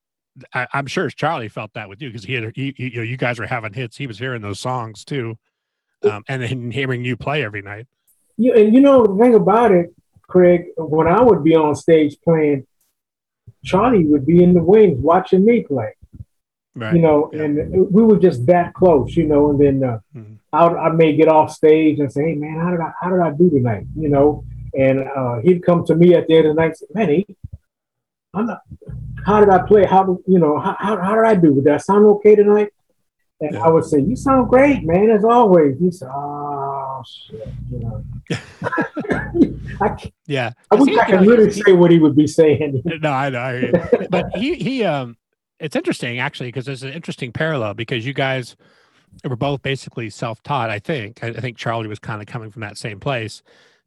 [0.54, 3.16] I, I'm sure Charlie felt that with you because he had he, you know you
[3.16, 3.96] guys were having hits.
[3.96, 5.38] He was hearing those songs too
[6.04, 7.86] um, and then hearing you play every night.
[8.36, 12.16] Yeah, and you know the thing about it, Craig, when I would be on stage
[12.22, 12.66] playing,
[13.64, 15.94] Charlie would be in the wings watching me play.
[16.74, 16.94] Right.
[16.94, 17.42] You know, yeah.
[17.42, 19.50] and we were just that close, you know.
[19.50, 20.34] And then uh, mm-hmm.
[20.52, 23.20] I, I may get off stage and say, "Hey, man, how did I how did
[23.20, 26.56] I do tonight?" You know, and uh, he'd come to me at the end of
[26.56, 27.26] the night and say, "Manny,
[28.34, 28.62] I'm not,
[29.26, 29.84] how did I play?
[29.84, 31.54] How you know how, how, how did I do?
[31.62, 32.72] Did I sound okay tonight?"
[33.40, 33.64] And yeah.
[33.64, 38.04] I would say, "You sound great, man, as always." He said, "Oh shit," you know.
[39.80, 42.82] I yeah, I wish I could really say what he would be saying.
[43.00, 43.72] no, I know,
[44.10, 45.16] but he he um,
[45.58, 48.56] it's interesting actually because there's an interesting parallel because you guys
[49.24, 50.70] were both basically self-taught.
[50.70, 53.42] I think I, think Charlie was kind of coming from that same place.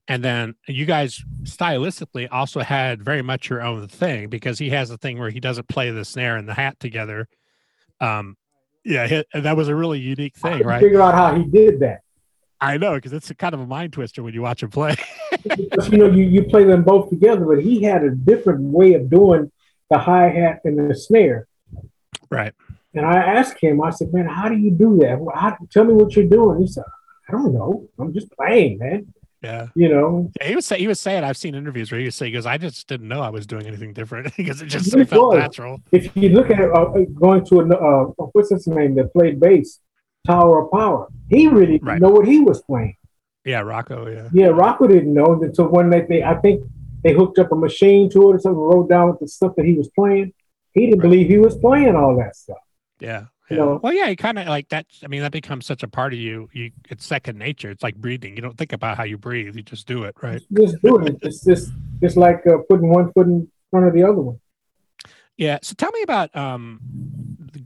[0.08, 4.92] And then you guys stylistically also had very much your own thing because he has
[4.92, 7.28] a thing where he doesn't play the snare and the hat together.
[8.00, 8.38] Um,
[8.84, 10.80] yeah, that was a really unique thing, right?
[10.80, 12.02] Figure out how he did that.
[12.62, 14.96] I know because it's a kind of a mind twister when you watch him play.
[15.44, 18.94] because, you know, you, you play them both together, but he had a different way
[18.94, 19.52] of doing
[19.90, 21.48] the hi hat and the snare.
[22.30, 22.54] Right.
[22.94, 25.20] And I asked him, I said, "Man, how do you do that?
[25.36, 26.86] How, tell me what you're doing." He said,
[27.28, 27.90] "I don't know.
[28.00, 29.68] I'm just playing, man." Yeah.
[29.76, 32.16] You know, yeah, he was say, he was saying I've seen interviews where he was
[32.16, 35.10] saying because I just didn't know I was doing anything different because it just it
[35.10, 35.40] felt was.
[35.40, 35.82] natural.
[35.92, 39.80] If you look at uh, going to a uh, what's his name that played bass,
[40.26, 42.02] Tower of Power, he really didn't right.
[42.02, 42.98] know what he was playing.
[43.44, 44.08] Yeah, Rocco.
[44.08, 44.30] Yeah.
[44.34, 46.64] Yeah, Rocco didn't know until one night they I think
[47.04, 49.74] they hooked up a machine to it or something, wrote down the stuff that he
[49.74, 50.34] was playing.
[50.74, 51.04] He didn't right.
[51.04, 52.58] believe he was playing all that stuff.
[53.00, 53.26] Yeah.
[53.50, 54.88] You know, well, yeah, you kind of like that.
[55.04, 56.50] I mean, that becomes such a part of you.
[56.52, 57.70] You, it's second nature.
[57.70, 58.36] It's like breathing.
[58.36, 59.56] You don't think about how you breathe.
[59.56, 60.42] You just do it, right?
[60.54, 61.18] Just do it.
[61.22, 64.40] It's just, just like uh, putting one foot in front of the other one.
[65.38, 65.60] Yeah.
[65.62, 66.80] So tell me about um,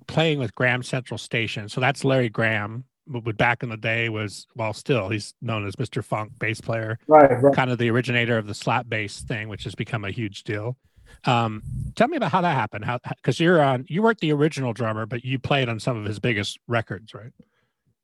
[0.08, 1.70] playing with Graham Central Station.
[1.70, 5.76] So that's Larry Graham, but back in the day was well, still he's known as
[5.76, 6.04] Mr.
[6.04, 7.56] Funk bass player, right, right?
[7.56, 10.78] Kind of the originator of the slap bass thing, which has become a huge deal.
[11.26, 11.64] Um,
[11.96, 12.86] tell me about how that happened.
[12.86, 16.06] How because you're on you weren't the original drummer, but you played on some of
[16.06, 17.32] his biggest records, right?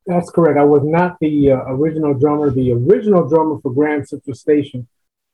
[0.06, 0.60] That's correct.
[0.60, 2.52] I was not the uh, original drummer.
[2.52, 4.88] The original drummer for Graham Central Station,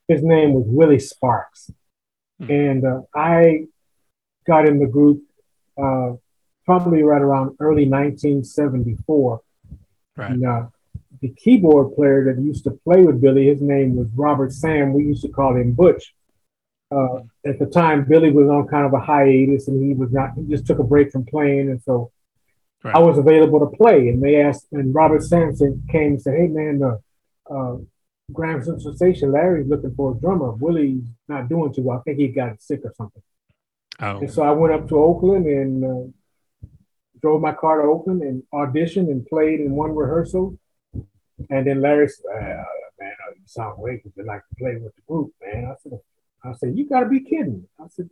[0.08, 1.72] his name was Willie Sparks,
[2.39, 2.52] hmm.
[2.52, 3.65] and uh, I
[4.48, 5.24] got in the group
[5.82, 6.13] uh,
[6.65, 9.41] probably right around early 1974.
[10.15, 10.32] Right.
[10.32, 10.65] And, uh,
[11.22, 14.94] the keyboard player that used to play with Billy, his name was Robert Sam.
[14.94, 16.15] We used to call him Butch.
[16.92, 20.32] Uh, at the time, Billy was on kind of a hiatus, and he was not.
[20.36, 22.12] He just took a break from playing, and so
[22.84, 22.96] right.
[22.96, 24.10] I was available to play.
[24.10, 27.78] And they asked, and Robert Sampson came and said, "Hey, man, uh, uh,
[28.34, 30.52] Graham Central Station, Larry's looking for a drummer.
[30.52, 32.00] Willie's not doing too well.
[32.00, 33.24] I think he got sick or something."
[34.02, 34.20] Oh.
[34.20, 36.68] And so I went up to Oakland and uh,
[37.22, 40.58] drove my car to Oakland and auditioned and played in one rehearsal.
[41.50, 42.26] And then Larry said,
[43.00, 44.04] "Man, uh, you sound great.
[44.04, 46.02] Would you like to play with the group, man?" I said,
[46.44, 47.68] I said, you got to be kidding.
[47.80, 48.10] I said,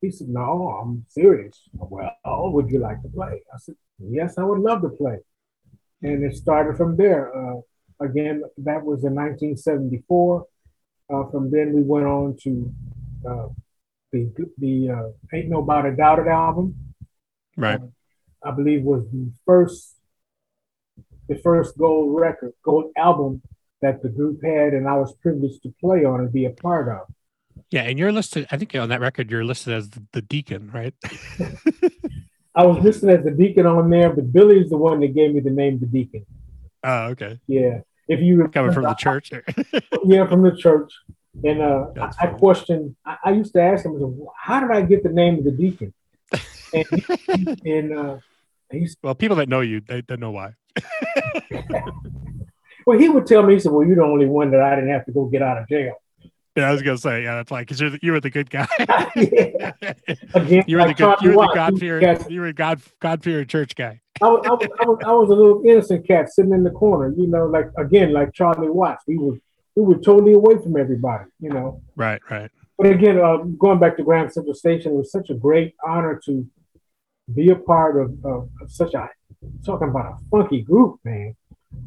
[0.00, 1.60] he said, no, I'm serious.
[1.74, 3.42] Well, would you like to play?
[3.52, 5.18] I said, yes, I would love to play.
[6.02, 7.34] And it started from there.
[7.36, 7.60] Uh,
[8.00, 10.46] again, that was in 1974.
[11.12, 12.72] Uh, from then we went on to
[13.28, 13.48] uh,
[14.12, 16.94] the the uh, Ain't No 'Bout-A-Doubt It album.
[17.56, 17.80] Right.
[18.42, 19.96] I believe was the first
[21.28, 23.42] the first gold record, gold album
[23.82, 26.88] that the group had, and I was privileged to play on and be a part
[26.88, 27.12] of.
[27.70, 28.48] Yeah, and you're listed.
[28.50, 30.94] I think on that record you're listed as the, deacon, right?
[32.54, 35.40] I was listed as the deacon on there, but Billy's the one that gave me
[35.40, 36.26] the name the deacon.
[36.82, 37.38] Oh, okay.
[37.46, 39.30] Yeah, if you were coming from the church.
[40.04, 40.92] yeah, from the church,
[41.44, 42.96] and uh, I, I questioned.
[43.04, 45.94] I, I, used to ask him, "How did I get the name of the deacon?"
[46.74, 48.16] And, he, and uh,
[49.02, 50.54] well, people that know you, they, they know why.
[52.84, 54.90] well, he would tell me, he said, "Well, you're the only one that I didn't
[54.90, 55.94] have to go get out of jail."
[56.60, 58.50] Yeah, I was gonna say, yeah, that's like because you're the, you were the good
[58.50, 58.68] guy.
[60.34, 63.46] Again, you were the good, you were the God fearing, you were God God fearing
[63.46, 64.00] church guy.
[64.20, 66.70] I was, I was, I was, I was a little innocent cat sitting in the
[66.70, 69.04] corner, you know, like again, like Charlie Watts.
[69.06, 69.38] We were
[69.74, 71.80] we were totally away from everybody, you know.
[71.96, 72.50] Right, right.
[72.76, 76.20] But again, uh, going back to Graham Central Station, it was such a great honor
[76.26, 76.46] to
[77.34, 79.08] be a part of, of, of such a
[79.64, 81.36] talking about a funky group, man.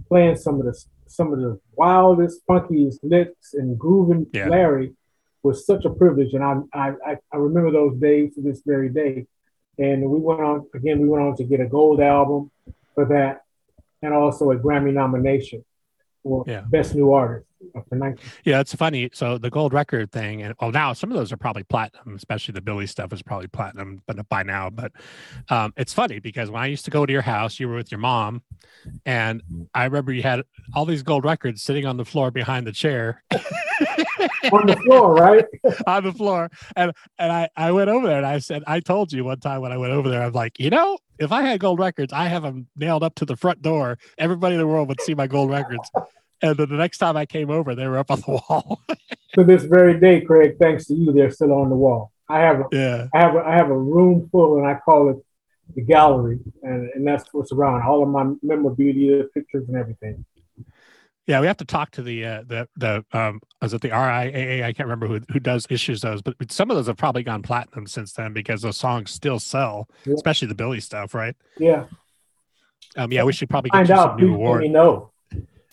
[0.07, 0.83] Playing some of the
[1.13, 4.47] some of the wildest, funkiest licks and grooving yeah.
[4.47, 4.93] Larry
[5.43, 6.33] was such a privilege.
[6.33, 9.27] And I, I, I remember those days to this very day.
[9.77, 12.51] And we went on, again, we went on to get a gold album
[12.95, 13.41] for that
[14.01, 15.63] and also a Grammy nomination
[16.23, 16.61] for yeah.
[16.69, 17.47] Best New Artist.
[18.43, 19.09] Yeah, it's funny.
[19.13, 22.53] So the gold record thing, and well, now some of those are probably platinum, especially
[22.53, 24.69] the Billy stuff is probably platinum, but by now.
[24.69, 24.91] But
[25.49, 27.91] um, it's funny because when I used to go to your house, you were with
[27.91, 28.41] your mom,
[29.05, 29.41] and
[29.73, 30.41] I remember you had
[30.73, 33.23] all these gold records sitting on the floor behind the chair.
[34.51, 35.45] on the floor, right?
[35.87, 39.11] on the floor, and and I I went over there and I said I told
[39.11, 41.59] you one time when I went over there I'm like you know if I had
[41.59, 44.89] gold records I have them nailed up to the front door everybody in the world
[44.89, 45.89] would see my gold records
[46.43, 48.81] and then the next time I came over, they were up on the wall.
[49.33, 52.11] to this very day, Craig, thanks to you, they're still on the wall.
[52.29, 53.07] I have a, yeah.
[53.13, 55.17] I have a, I have a room full, and I call it
[55.73, 60.25] the gallery, and, and that's what's around all of my memorabilia, pictures, and everything.
[61.25, 64.63] Yeah, we have to talk to the uh, the the um is it the RIAA?
[64.63, 67.41] I can't remember who who does issues those, but some of those have probably gone
[67.41, 70.15] platinum since then because those songs still sell, yeah.
[70.15, 71.35] especially the Billy stuff, right?
[71.57, 71.85] Yeah.
[72.97, 74.69] Um, yeah, we should probably get Find you out, some new award.
[74.69, 75.11] know.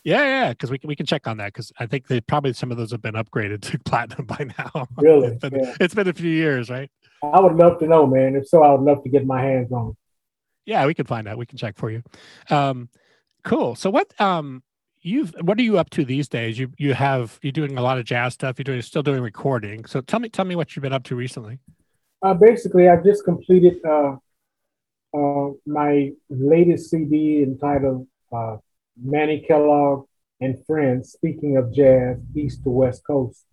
[0.02, 2.52] Yeah, yeah, because we can we can check on that because I think they probably
[2.52, 4.86] some of those have been upgraded to platinum by now.
[4.96, 5.74] Really, it's, been, yeah.
[5.80, 6.90] it's been a few years, right?
[7.22, 8.36] I would love to know, man.
[8.36, 9.96] If so, I would love to get my hands on.
[10.64, 11.36] Yeah, we can find out.
[11.36, 12.02] We can check for you.
[12.48, 12.88] Um,
[13.44, 13.74] cool.
[13.74, 14.62] So what um
[15.02, 16.58] you've what are you up to these days?
[16.58, 18.58] You you have you're doing a lot of jazz stuff.
[18.58, 19.84] You're doing still doing recording.
[19.84, 21.58] So tell me tell me what you've been up to recently.
[22.22, 24.16] Uh, basically, I've just completed uh,
[25.16, 28.56] uh, my latest CD entitled uh,
[29.02, 30.06] Manny Kellough
[30.40, 33.44] and Friends, speaking of jazz, East to West Coast.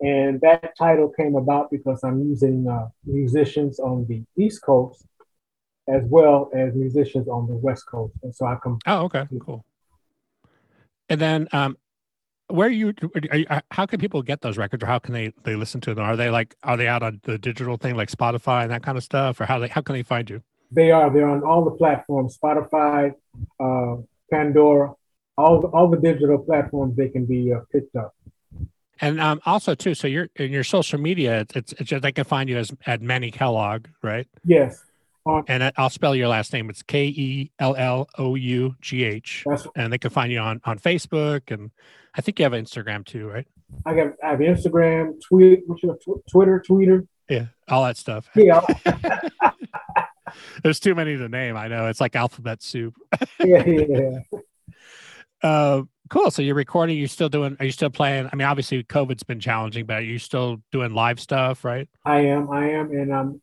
[0.00, 5.06] And that title came about because I'm using uh, musicians on the East Coast
[5.88, 8.14] as well as musicians on the West Coast.
[8.22, 8.78] And so I come.
[8.86, 9.64] Oh, okay, cool.
[11.08, 11.76] And then, um,
[12.48, 12.92] where you,
[13.32, 16.04] you, how can people get those records or how can they they listen to them
[16.04, 18.98] are they like are they out on the digital thing like spotify and that kind
[18.98, 21.64] of stuff or how they how can they find you they are they're on all
[21.64, 23.14] the platforms spotify
[23.58, 23.96] uh,
[24.30, 24.94] Pandora,
[25.36, 28.14] all all the digital platforms they can be uh, picked up.
[29.00, 32.24] And um, also too, so you're in your social media, it's, it's just they can
[32.24, 34.28] find you as at Manny Kellough, right?
[34.44, 34.82] Yes.
[35.48, 36.70] And I'll spell your last name.
[36.70, 39.44] It's K E L L O U G H,
[39.76, 41.70] and they can find you on on Facebook and
[42.16, 43.46] I think you have Instagram too, right?
[43.86, 47.06] I have I have Instagram, tweet, what's your tw- Twitter, Twitter.
[47.28, 48.28] Yeah, all that stuff.
[48.36, 48.60] Yeah,
[50.62, 51.56] There's too many to name.
[51.56, 52.94] I know it's like alphabet soup.
[53.40, 54.18] yeah, yeah.
[55.42, 55.82] Uh,
[56.14, 56.30] cool.
[56.30, 56.96] So you're recording.
[56.96, 57.56] You're still doing.
[57.58, 58.28] Are you still playing?
[58.32, 61.88] I mean, obviously COVID's been challenging, but are you still doing live stuff, right?
[62.04, 63.42] I am, I am, and I'm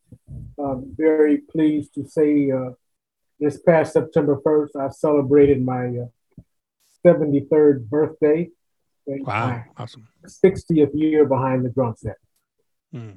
[0.58, 2.72] um, very pleased to say uh,
[3.40, 6.42] this past September 1st, I celebrated my uh,
[7.06, 8.50] 73rd birthday.
[9.06, 10.08] Wow, awesome.
[10.26, 12.16] 60th year behind the drum set.
[12.94, 13.12] Hmm.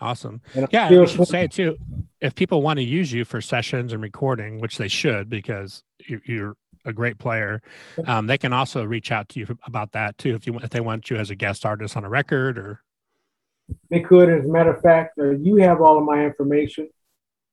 [0.00, 0.42] Awesome.
[0.54, 1.76] And Yeah, we should say too,
[2.20, 6.56] if people want to use you for sessions and recording, which they should because you're
[6.84, 7.60] a great player,
[8.06, 10.34] um, they can also reach out to you about that too.
[10.34, 12.80] If you if they want you as a guest artist on a record or
[13.90, 16.88] They could, as a matter of fact, uh, you have all of my information.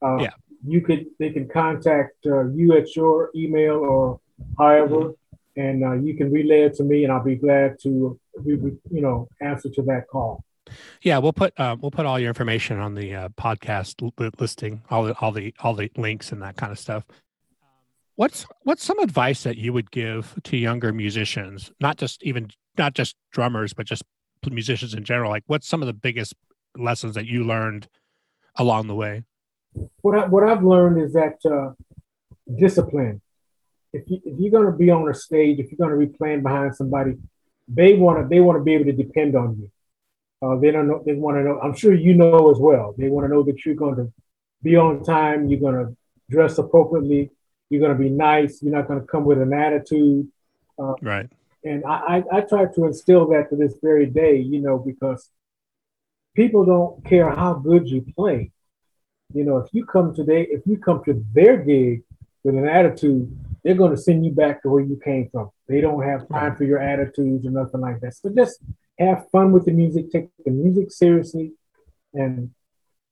[0.02, 0.32] Uh, Yeah.
[0.66, 4.20] You could, they can contact uh, you at your email or
[4.58, 5.62] however, Mm-hmm.
[5.62, 9.28] and uh, you can relay it to me, and I'll be glad to, you know,
[9.42, 10.44] answer to that call.
[11.02, 14.82] yeah, we'll put uh, we'll put all your information on the uh, podcast li- listing,
[14.90, 17.04] all the all the all the links and that kind of stuff.
[18.20, 22.94] What's what's some advice that you would give to younger musicians, not just even not
[22.94, 24.04] just drummers, but just
[24.46, 25.32] musicians in general?
[25.32, 26.34] Like, what's some of the biggest
[26.78, 27.88] lessons that you learned
[28.58, 29.24] along the way?
[30.02, 31.72] what I, what I've learned is that uh,
[32.58, 33.22] discipline.
[33.94, 36.76] If you if you're gonna be on a stage, if you're gonna be playing behind
[36.76, 37.14] somebody,
[37.70, 39.72] they wanna they wanna be able to depend on you.
[40.42, 41.02] Uh, they don't know.
[41.06, 41.58] They want to know.
[41.64, 42.96] I'm sure you know as well.
[42.98, 44.12] They want to know that you're going to
[44.62, 45.48] be on time.
[45.48, 45.98] You're going to
[46.30, 47.32] dress appropriately.
[47.70, 48.62] You're going to be nice.
[48.62, 50.28] You're not going to come with an attitude.
[50.78, 51.30] Um, right.
[51.64, 54.38] And I, I, I try to instill that to this very day.
[54.38, 55.30] You know, because
[56.36, 58.52] people don't care how good you play.
[59.34, 62.04] You know, if you come today, if you come to their gig
[62.44, 65.52] with an attitude, they're going to send you back to where you came from.
[65.68, 68.16] They don't have time for your attitudes or nothing like that.
[68.16, 68.60] So just
[68.98, 71.54] have fun with the music, take the music seriously,
[72.14, 72.52] and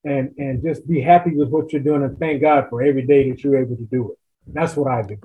[0.04, 3.30] and and just be happy with what you're doing, and thank God for every day
[3.30, 4.18] that you're able to do it.
[4.48, 5.18] That's what I do.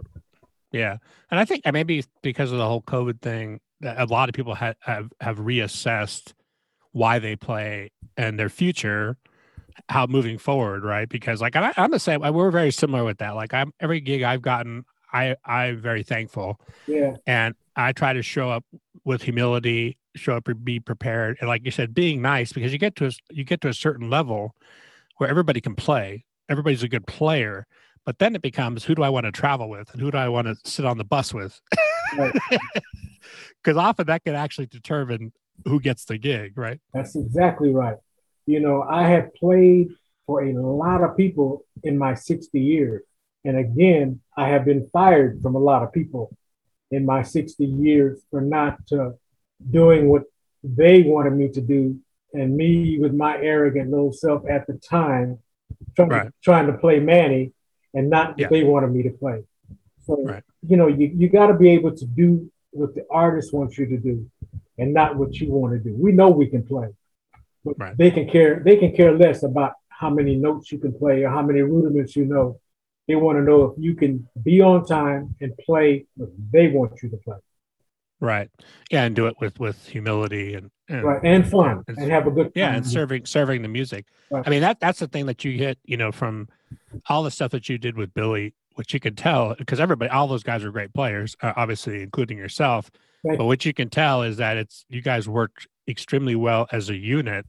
[0.73, 0.97] Yeah,
[1.31, 4.55] and I think maybe because of the whole COVID thing, that a lot of people
[4.55, 6.33] have have, have reassessed
[6.93, 9.17] why they play and their future,
[9.89, 11.09] how moving forward, right?
[11.09, 12.21] Because like I, I'm the same.
[12.21, 13.35] We're very similar with that.
[13.35, 18.23] Like I'm every gig I've gotten, I I'm very thankful, Yeah, and I try to
[18.23, 18.65] show up
[19.05, 22.79] with humility, show up and be prepared, and like you said, being nice because you
[22.79, 24.55] get to a, you get to a certain level
[25.19, 27.67] where everybody can play, everybody's a good player.
[28.05, 30.29] But then it becomes who do I want to travel with and who do I
[30.29, 31.61] want to sit on the bus with?
[32.17, 32.35] Right.
[33.63, 35.33] Because often that can actually determine
[35.67, 36.81] who gets the gig, right?
[36.93, 37.97] that's exactly right.
[38.47, 39.89] You know, I have played
[40.27, 43.03] for a lot of people in my 60 years,
[43.45, 46.37] and again, I have been fired from a lot of people
[46.91, 49.11] in my 60 years for not uh,
[49.71, 50.25] doing what
[50.65, 51.99] they wanted me to do,
[52.35, 55.39] and me with my arrogant little self at the time,
[55.95, 56.31] trying, Right.
[56.43, 57.53] trying to play Manny,
[57.95, 58.49] and not what Yeah.
[58.49, 59.45] they wanted me to play.
[60.07, 60.43] So Right.
[60.63, 63.87] you know, you, you got to be able to do what the artist wants you
[63.87, 64.27] to do,
[64.79, 65.95] and not what you want to do.
[65.95, 66.89] We know we can play,
[67.65, 67.97] but Right.
[67.97, 68.61] they can care.
[68.65, 72.17] They can care less about how many notes you can play or how many rudiments
[72.17, 72.59] you know.
[73.09, 77.03] They want to know if you can be on time and play what they want
[77.03, 77.37] you to play.
[78.23, 78.49] Right.
[78.89, 82.27] Yeah, and do it with with humility and, and right and fun and- and have
[82.29, 84.07] a good yeah, and serving serving the music.
[84.31, 84.45] Right.
[84.47, 86.49] I mean that that's the thing that you hit, you know, from
[87.09, 90.29] all the stuff that you did with Billy, which you can tell because everybody, all
[90.29, 92.93] those guys are great players, uh, obviously including yourself.
[93.25, 93.37] Right.
[93.37, 96.97] But what you can tell is that it's you guys worked extremely well as a
[96.97, 97.45] unit,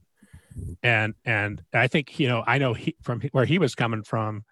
[0.82, 4.44] and and I think you know I know he from where he was coming from.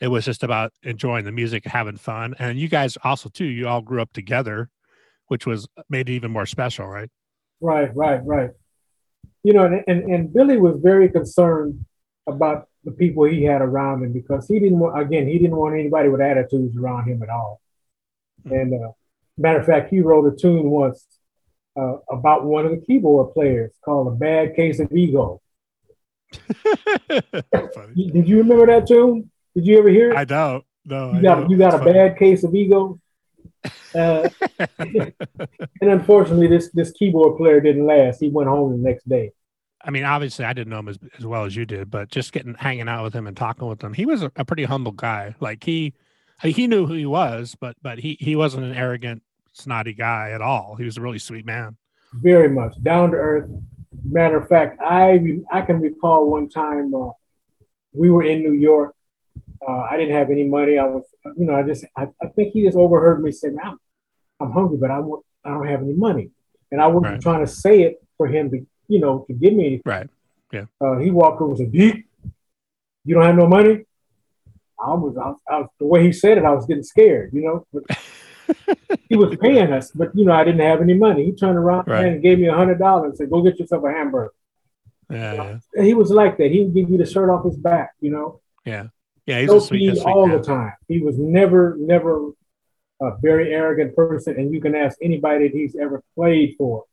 [0.00, 3.44] It was just about enjoying the music, having fun, and you guys also too.
[3.44, 4.68] You all grew up together,
[5.28, 7.08] which was made it even more special, right?
[7.60, 8.50] Right, right, right.
[9.42, 11.84] You know, and, and, and Billy was very concerned
[12.26, 15.74] about the people he had around him because he didn't want, again, he didn't want
[15.74, 17.60] anybody with attitudes around him at all.
[18.44, 18.92] And uh,
[19.36, 21.04] matter of fact, he wrote a tune once
[21.76, 25.40] uh, about one of the keyboard players called "A Bad Case of Ego."
[27.94, 29.30] Did you remember that tune?
[29.54, 30.16] Did you ever hear it?
[30.16, 30.64] I don't.
[30.84, 31.92] No, you I got you got a funny.
[31.92, 33.00] bad case of ego.
[33.94, 34.28] Uh,
[34.78, 35.12] and
[35.80, 38.20] unfortunately, this this keyboard player didn't last.
[38.20, 39.32] He went home the next day.
[39.86, 42.32] I mean, obviously, I didn't know him as, as well as you did, but just
[42.32, 44.90] getting hanging out with him and talking with him, he was a, a pretty humble
[44.92, 45.36] guy.
[45.38, 45.94] Like he,
[46.42, 49.22] he knew who he was, but but he he wasn't an arrogant,
[49.52, 50.74] snotty guy at all.
[50.76, 51.76] He was a really sweet man.
[52.14, 53.48] very much down to earth.
[54.04, 57.10] Matter of fact, I I can recall one time uh,
[57.92, 58.95] we were in New York.
[59.66, 60.78] Uh, I didn't have any money.
[60.78, 61.04] I was,
[61.36, 63.78] you know, I just I, I think he just overheard me say, "I'm
[64.40, 66.30] I'm hungry, but I want I don't have any money."
[66.72, 67.20] and I wasn't Right.
[67.20, 69.82] trying to say it for him to, you know, to give me anything.
[69.86, 70.08] Right.
[70.80, 72.04] Uh, he walked over and said, "Deke,
[73.04, 73.84] you don't have no money."
[74.84, 77.30] I was, I was, I was, the way he said it, I was getting scared,
[77.32, 77.66] you know.
[77.72, 78.78] But
[79.08, 81.24] he was paying us, but you know, I didn't have any money.
[81.24, 82.04] He turned around Right.
[82.06, 84.32] and gave me a hundred dollars and said, "Go get yourself a hamburger."
[85.10, 85.58] Yeah.
[85.74, 85.82] Yeah.
[85.84, 86.50] He was like that.
[86.50, 88.40] He would give you the shirt off his back, you know.
[88.64, 88.88] Yeah.
[89.26, 89.40] Yeah.
[89.40, 90.72] He's So a sweet, sweet all the time.
[90.88, 92.30] He was never, never
[93.00, 96.84] a very arrogant person, and you can ask anybody that he's ever played for,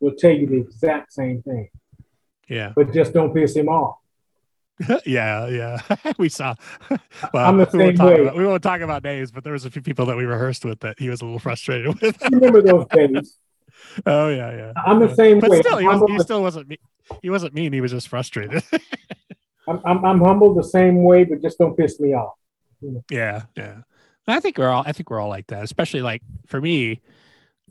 [0.00, 1.68] will tell you the exact same thing.
[2.48, 2.72] Yeah.
[2.76, 3.96] But just don't piss him off.
[5.06, 6.12] yeah, yeah.
[6.18, 6.54] we saw.
[7.32, 8.20] Well, I'm the we, won't same talk way.
[8.22, 10.64] about, we won't talk about names, but there was a few people that we rehearsed
[10.64, 12.16] with that he was a little frustrated with.
[12.30, 13.38] Remember those days?
[14.04, 14.72] oh yeah, yeah.
[14.84, 15.60] I'm the same But way.
[15.60, 16.72] still, he, was, he still wasn't.
[17.22, 17.72] He wasn't mean.
[17.72, 18.62] He was just frustrated.
[19.68, 22.34] I'm, I'm, I'm humble the same way, but just don't piss me off.
[23.10, 23.78] yeah, yeah.
[24.28, 24.82] I think we're all.
[24.86, 25.62] I think we're all like that.
[25.62, 27.00] Especially like for me,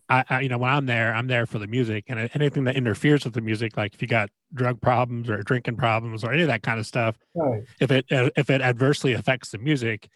[0.10, 2.76] I, I you know when I'm there, I'm there for the music and anything that
[2.78, 3.76] interferes with the music.
[3.76, 6.86] Like if you got drug problems or drinking problems or any of that kind of
[6.88, 7.64] stuff, Right.
[7.82, 10.08] if it uh, if it adversely affects the music,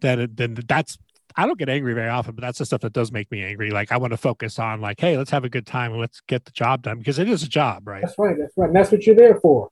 [0.00, 0.96] then it, then that's
[1.36, 3.70] I don't get angry very often, but that's the stuff that does make me angry.
[3.70, 6.20] Like I want to focus on like, hey, let's have a good time and let's
[6.22, 8.02] get the job done because it is a job, right?
[8.02, 8.36] That's right.
[8.38, 8.66] That's right.
[8.68, 9.68] And that's what you're there for.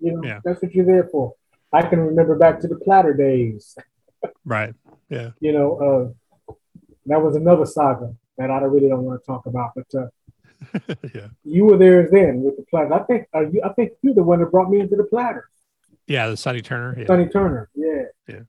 [0.00, 0.40] You know, Yeah.
[0.44, 1.34] that's what you're there for.
[1.72, 3.76] I can remember back to the platter days.
[4.44, 4.74] Right.
[5.08, 5.30] Yeah.
[5.40, 6.14] You know,
[6.48, 6.52] uh,
[7.06, 9.70] that was another saga that I really don't want to talk about.
[9.74, 11.28] But uh, yeah.
[11.44, 12.92] you were there then with the platter.
[12.94, 15.48] I think uh, you, I think you're the one that brought me into the platter.
[16.06, 16.96] Yeah, the Sonny Turner.
[16.98, 17.06] Yeah.
[17.06, 17.70] Sonny Turner.
[17.74, 18.02] Yeah.
[18.26, 18.40] yeah,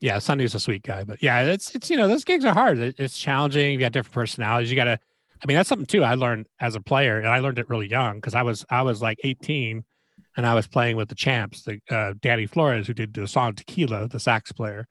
[0.00, 2.78] Yeah, Sonny's a sweet guy, but yeah, it's it's you know those gigs are hard.
[2.78, 3.72] It's challenging.
[3.72, 4.70] You got different personalities.
[4.70, 4.98] You got to.
[5.42, 6.04] I mean, that's something too.
[6.04, 8.82] I learned as a player, and I learned it really young because I was I
[8.82, 9.84] was like 18,
[10.36, 13.54] and I was playing with the champs, the uh, Danny Flores, who did the song
[13.54, 14.86] Tequila, the sax player,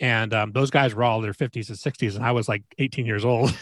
[0.00, 2.62] and um, those guys were all in their 50s and 60s, and I was like
[2.78, 3.56] 18 years old.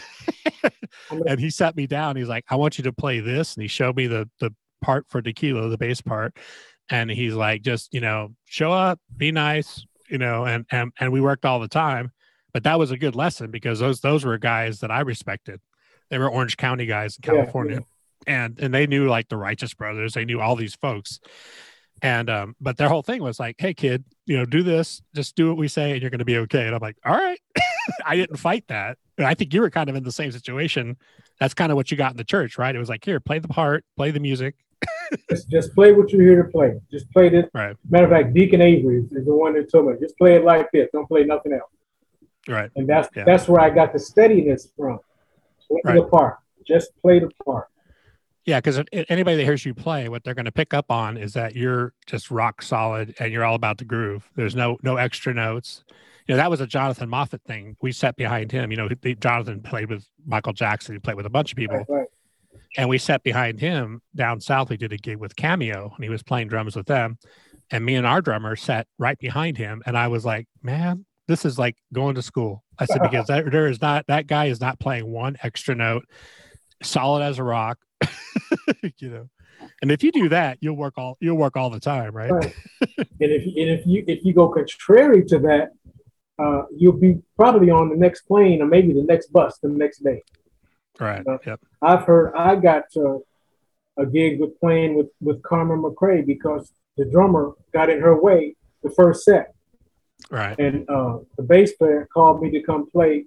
[1.27, 2.15] and he sat me down.
[2.15, 5.05] He's like, "I want you to play this," and he showed me the the part
[5.09, 6.37] for Tequila, the bass part,
[6.89, 11.11] and he's like, "Just you know, show up, be nice." you know, and and and
[11.11, 12.11] we worked all the time.
[12.51, 15.61] But that was a good lesson because those those were guys that I respected.
[16.09, 17.83] They were Orange County guys in Yeah, California,
[18.27, 20.13] and and they knew like the Righteous Brothers.
[20.13, 21.19] They knew all these folks,
[22.01, 25.01] and um, but their whole thing was like, "Hey, kid, you know, do this.
[25.15, 27.15] Just do what we say, and you're going to be okay." And I'm like, "All
[27.15, 27.39] right."
[28.05, 28.97] I didn't fight that.
[29.17, 30.95] And I think you were kind of in the same situation.
[31.39, 32.73] That's kind of what you got in the church, right?
[32.75, 34.55] It was like, "Here, play the part, play the music."
[35.29, 36.79] Just, just play what you're here to play.
[36.91, 37.45] Just play this.
[37.53, 37.75] Right.
[37.89, 40.43] Matter of fact, Deacon Avery is, is the one that told me, just play it
[40.45, 40.87] like this.
[40.93, 41.71] Don't play nothing else.
[42.47, 42.69] Right.
[42.75, 43.23] And that's Yeah.
[43.25, 44.99] that's where I got the steadiness from.
[45.67, 45.95] Play Right.
[45.95, 46.37] the part.
[46.65, 47.67] Just play the part.
[48.49, 51.33] Yeah, because anybody that hears you play, what they're going to pick up on is
[51.33, 54.27] that you're just rock solid and you're all about the groove.
[54.35, 55.83] There's no no extra notes.
[56.27, 57.77] You know, that was a Jonathan Moffett thing.
[57.79, 58.71] We sat behind him.
[58.71, 60.95] You know, he, Jonathan played with Michael Jackson.
[60.95, 62.07] He played with a bunch of people, Right, right.
[62.75, 64.71] and we sat behind him down south.
[64.71, 67.19] We did a gig with Cameo, and he was playing drums with them.
[67.69, 71.45] And me and our drummer sat right behind him, and I was like, "Man, this
[71.45, 74.59] is like going to school." I said because that, there is not that guy is
[74.59, 76.05] not playing one extra note,
[76.81, 77.77] solid as a rock.
[78.97, 79.29] you know,
[79.81, 82.31] and if you do that, you'll work all you'll work all the time, right?
[82.31, 82.55] Right.
[82.97, 85.69] and if and if you if you go contrary to that,
[86.37, 90.03] uh, you'll be probably on the next plane or maybe the next bus the next
[90.03, 90.21] day.
[90.99, 91.25] Right.
[91.27, 91.59] Uh, Yep.
[91.81, 93.19] I've heard I got uh,
[93.97, 98.55] a gig with playing with with Carmen McRae because the drummer got in her way
[98.83, 99.53] the first set,
[100.29, 100.57] Right.
[100.59, 103.25] and uh, the bass player called me to come play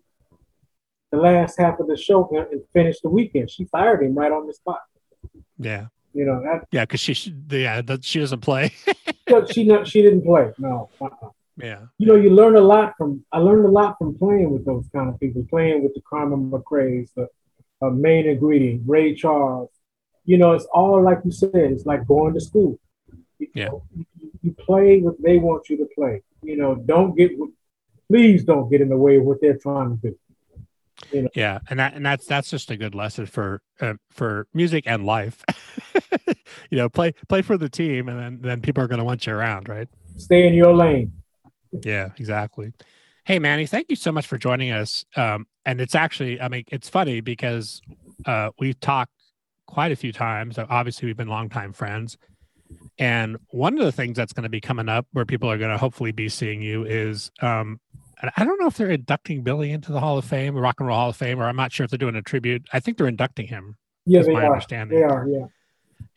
[1.12, 3.50] the last half of the show and finish the weekend.
[3.50, 4.80] She fired him right on the spot.
[5.58, 5.86] Yeah.
[6.14, 6.84] You know that Yeah.
[6.84, 8.72] Because she yeah that she doesn't play.
[9.52, 10.52] she not, she didn't play.
[10.58, 11.28] No, uh-uh.
[11.56, 11.82] yeah.
[11.98, 13.24] you know, you learn a lot from.
[13.32, 16.50] I learned a lot from playing with those kind of people, playing with the Carmen
[16.50, 17.28] McRae's, the
[17.80, 19.70] uh, main ingredient, Ray Charles.
[20.24, 21.54] You know, it's all like you said.
[21.54, 22.78] It's like going to school.
[23.38, 23.68] You Yeah.
[23.68, 24.04] know, you,
[24.42, 26.22] you play what they want you to play.
[26.42, 27.32] You know, don't get.
[28.08, 30.18] Please don't get in the way of what they're trying to do.
[31.34, 35.04] Yeah, and that and that's that's just a good lesson for uh, for music and
[35.04, 35.44] life.
[36.70, 39.26] you know, play play for the team, and then then people are going to want
[39.26, 39.88] you around, right?
[40.16, 41.12] Stay in your lane.
[41.84, 42.72] Yeah, exactly.
[43.24, 45.04] Hey, Manny, thank you so much for joining us.
[45.16, 47.80] Um, and it's actually, I mean, it's funny because
[48.26, 49.12] uh, we've talked
[49.66, 50.58] quite a few times.
[50.58, 52.18] Obviously, we've been longtime friends.
[52.98, 55.70] And one of the things that's going to be coming up where people are going
[55.70, 57.78] to hopefully be seeing you is um,
[58.22, 60.86] and I don't know if they're inducting Billy into the Hall of Fame, Rock and
[60.86, 62.66] Roll Hall of Fame, or I'm not sure if they're doing a tribute.
[62.72, 63.76] I think they're inducting him.
[64.06, 64.52] Yeah, they my are.
[64.52, 64.98] understanding.
[64.98, 65.26] They are.
[65.28, 65.46] Yeah.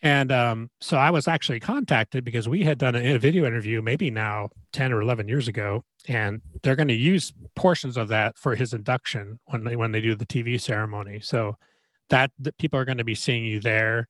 [0.02, 3.82] And um, so I was actually contacted because we had done a, a video interview
[3.82, 8.38] maybe now 10 or 11 years ago, and they're going to use portions of that
[8.38, 11.20] for his induction when they when they do the TV ceremony.
[11.22, 11.58] So
[12.10, 14.08] that, that people are going to be seeing you there,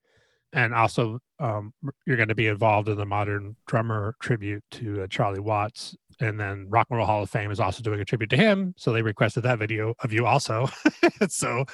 [0.52, 1.74] and also um,
[2.06, 6.40] you're going to be involved in the modern drummer tribute to uh, Charlie Watts, and
[6.40, 8.92] then Rock and Roll Hall of Fame is also doing a tribute to him, so
[8.92, 10.68] they requested that video of you also.
[11.28, 11.66] so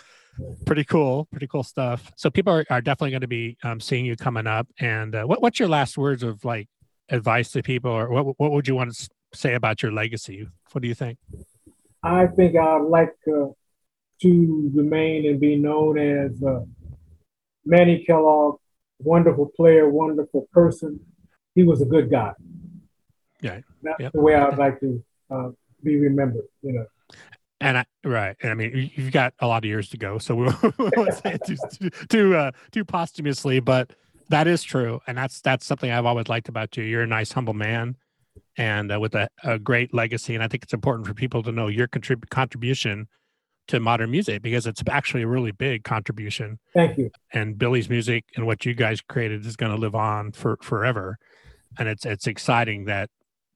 [0.65, 2.11] pretty cool, pretty cool stuff.
[2.15, 4.67] So people are, are definitely going to be um, seeing you coming up.
[4.79, 6.67] And uh, what, what's your last words of like
[7.09, 10.47] advice to people, or what what would you want to say about your legacy?
[10.71, 11.17] What do you think?
[12.03, 13.47] I think I'd like uh,
[14.21, 16.61] to remain and be known as uh,
[17.65, 18.59] Manny Kellough,
[18.99, 20.99] wonderful player, wonderful person.
[21.53, 22.31] He was a good guy.
[23.41, 24.11] Yeah, that's yep.
[24.13, 25.49] the way I'd like to uh,
[25.83, 26.45] be remembered.
[26.61, 26.85] You know.
[27.59, 30.35] And I, right, and I mean, you've got a lot of years to go, so
[30.35, 30.45] we
[30.79, 33.91] won't say it too too too, uh, too posthumously, but
[34.29, 36.83] that is true, and that's that's something I've always liked about you.
[36.83, 37.97] You're a nice, humble man,
[38.57, 40.33] and uh, with a, a, great legacy.
[40.33, 43.07] And I think it's important for people to know your contrib- contribution
[43.67, 46.59] to modern music because it's actually a really big contribution.
[46.73, 47.11] Thank you.
[47.31, 51.17] And Billy's music and what you guys created is going to live on for forever,
[51.77, 53.09] and it's it's exciting that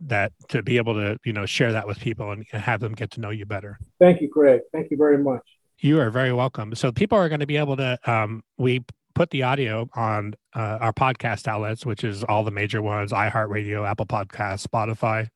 [0.08, 3.12] that to be able to you know share that with people and have them get
[3.12, 3.78] to know you better.
[4.00, 4.62] Thank you, Craig.
[4.72, 5.42] Thank you very much.
[5.80, 6.74] You are very welcome.
[6.76, 8.00] So people are going to be able to.
[8.06, 8.84] Um, we
[9.14, 13.88] put the audio on uh, our podcast outlets, which is all the major ones: iHeartRadio,
[13.88, 15.30] Apple podcast Spotify.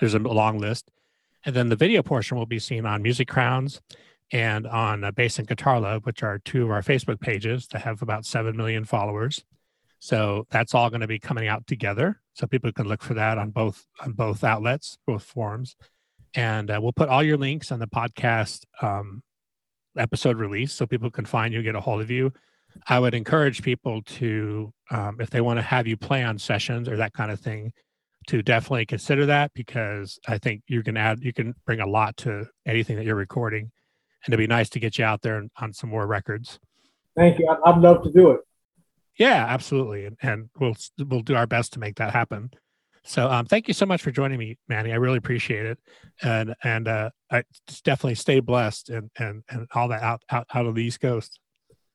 [0.00, 0.90] There's a long list,
[1.44, 3.80] and then the video portion will be seen on Music Crowns
[4.32, 7.82] and on uh, Bass and Guitar Love, which are two of our Facebook pages that
[7.82, 9.44] have about seven million followers.
[9.98, 13.38] So that's all going to be coming out together, so people can look for that
[13.38, 15.74] on both on both outlets, both forums,
[16.34, 19.22] and uh, we'll put all your links on the podcast um,
[19.96, 22.32] episode release, so people can find you, get a hold of you.
[22.88, 26.88] I would encourage people to, um, if they want to have you play on sessions
[26.90, 27.72] or that kind of thing,
[28.26, 32.18] to definitely consider that because I think you can add, you can bring a lot
[32.18, 33.70] to anything that you're recording,
[34.24, 36.58] and it'd be nice to get you out there on some more records.
[37.16, 37.48] Thank you.
[37.64, 38.40] I'd love to do it.
[39.18, 42.50] Yeah, absolutely, and, and we'll we'll do our best to make that happen.
[43.04, 44.92] So, um, thank you so much for joining me, Manny.
[44.92, 45.78] I really appreciate it,
[46.22, 47.44] and and uh, I
[47.84, 51.38] definitely stay blessed and and and all that out out out of the East Coast.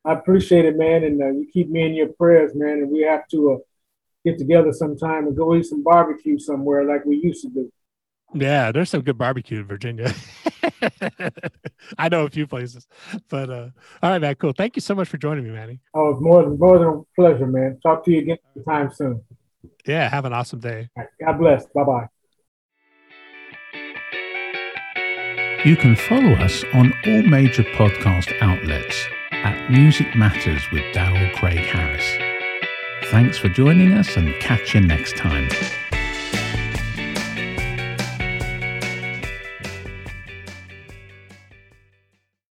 [0.04, 2.80] I appreciate it, man, and uh, you keep me in your prayers, man.
[2.80, 3.58] And we have to uh,
[4.26, 7.72] get together sometime and go eat some barbecue somewhere like we used to do.
[8.34, 10.14] Yeah, there's some good barbecue in Virginia.
[11.98, 12.88] I know a few places,
[13.30, 13.70] but uh,
[14.02, 14.36] all right, man.
[14.36, 14.54] Cool.
[14.54, 15.80] Thank you so much for joining me, Manny.
[15.94, 17.80] Oh, it's more than more than a pleasure, man.
[17.84, 19.22] Talk to you again sometime soon.
[19.86, 20.90] Yeah, have an awesome day.
[20.96, 21.66] Right, God bless.
[21.68, 22.08] Bye bye.
[25.66, 31.60] You can follow us on all major podcast outlets at Music Matters with Daryl Craig
[31.60, 32.18] Harris.
[33.12, 35.50] Thanks for joining us and catch you next time.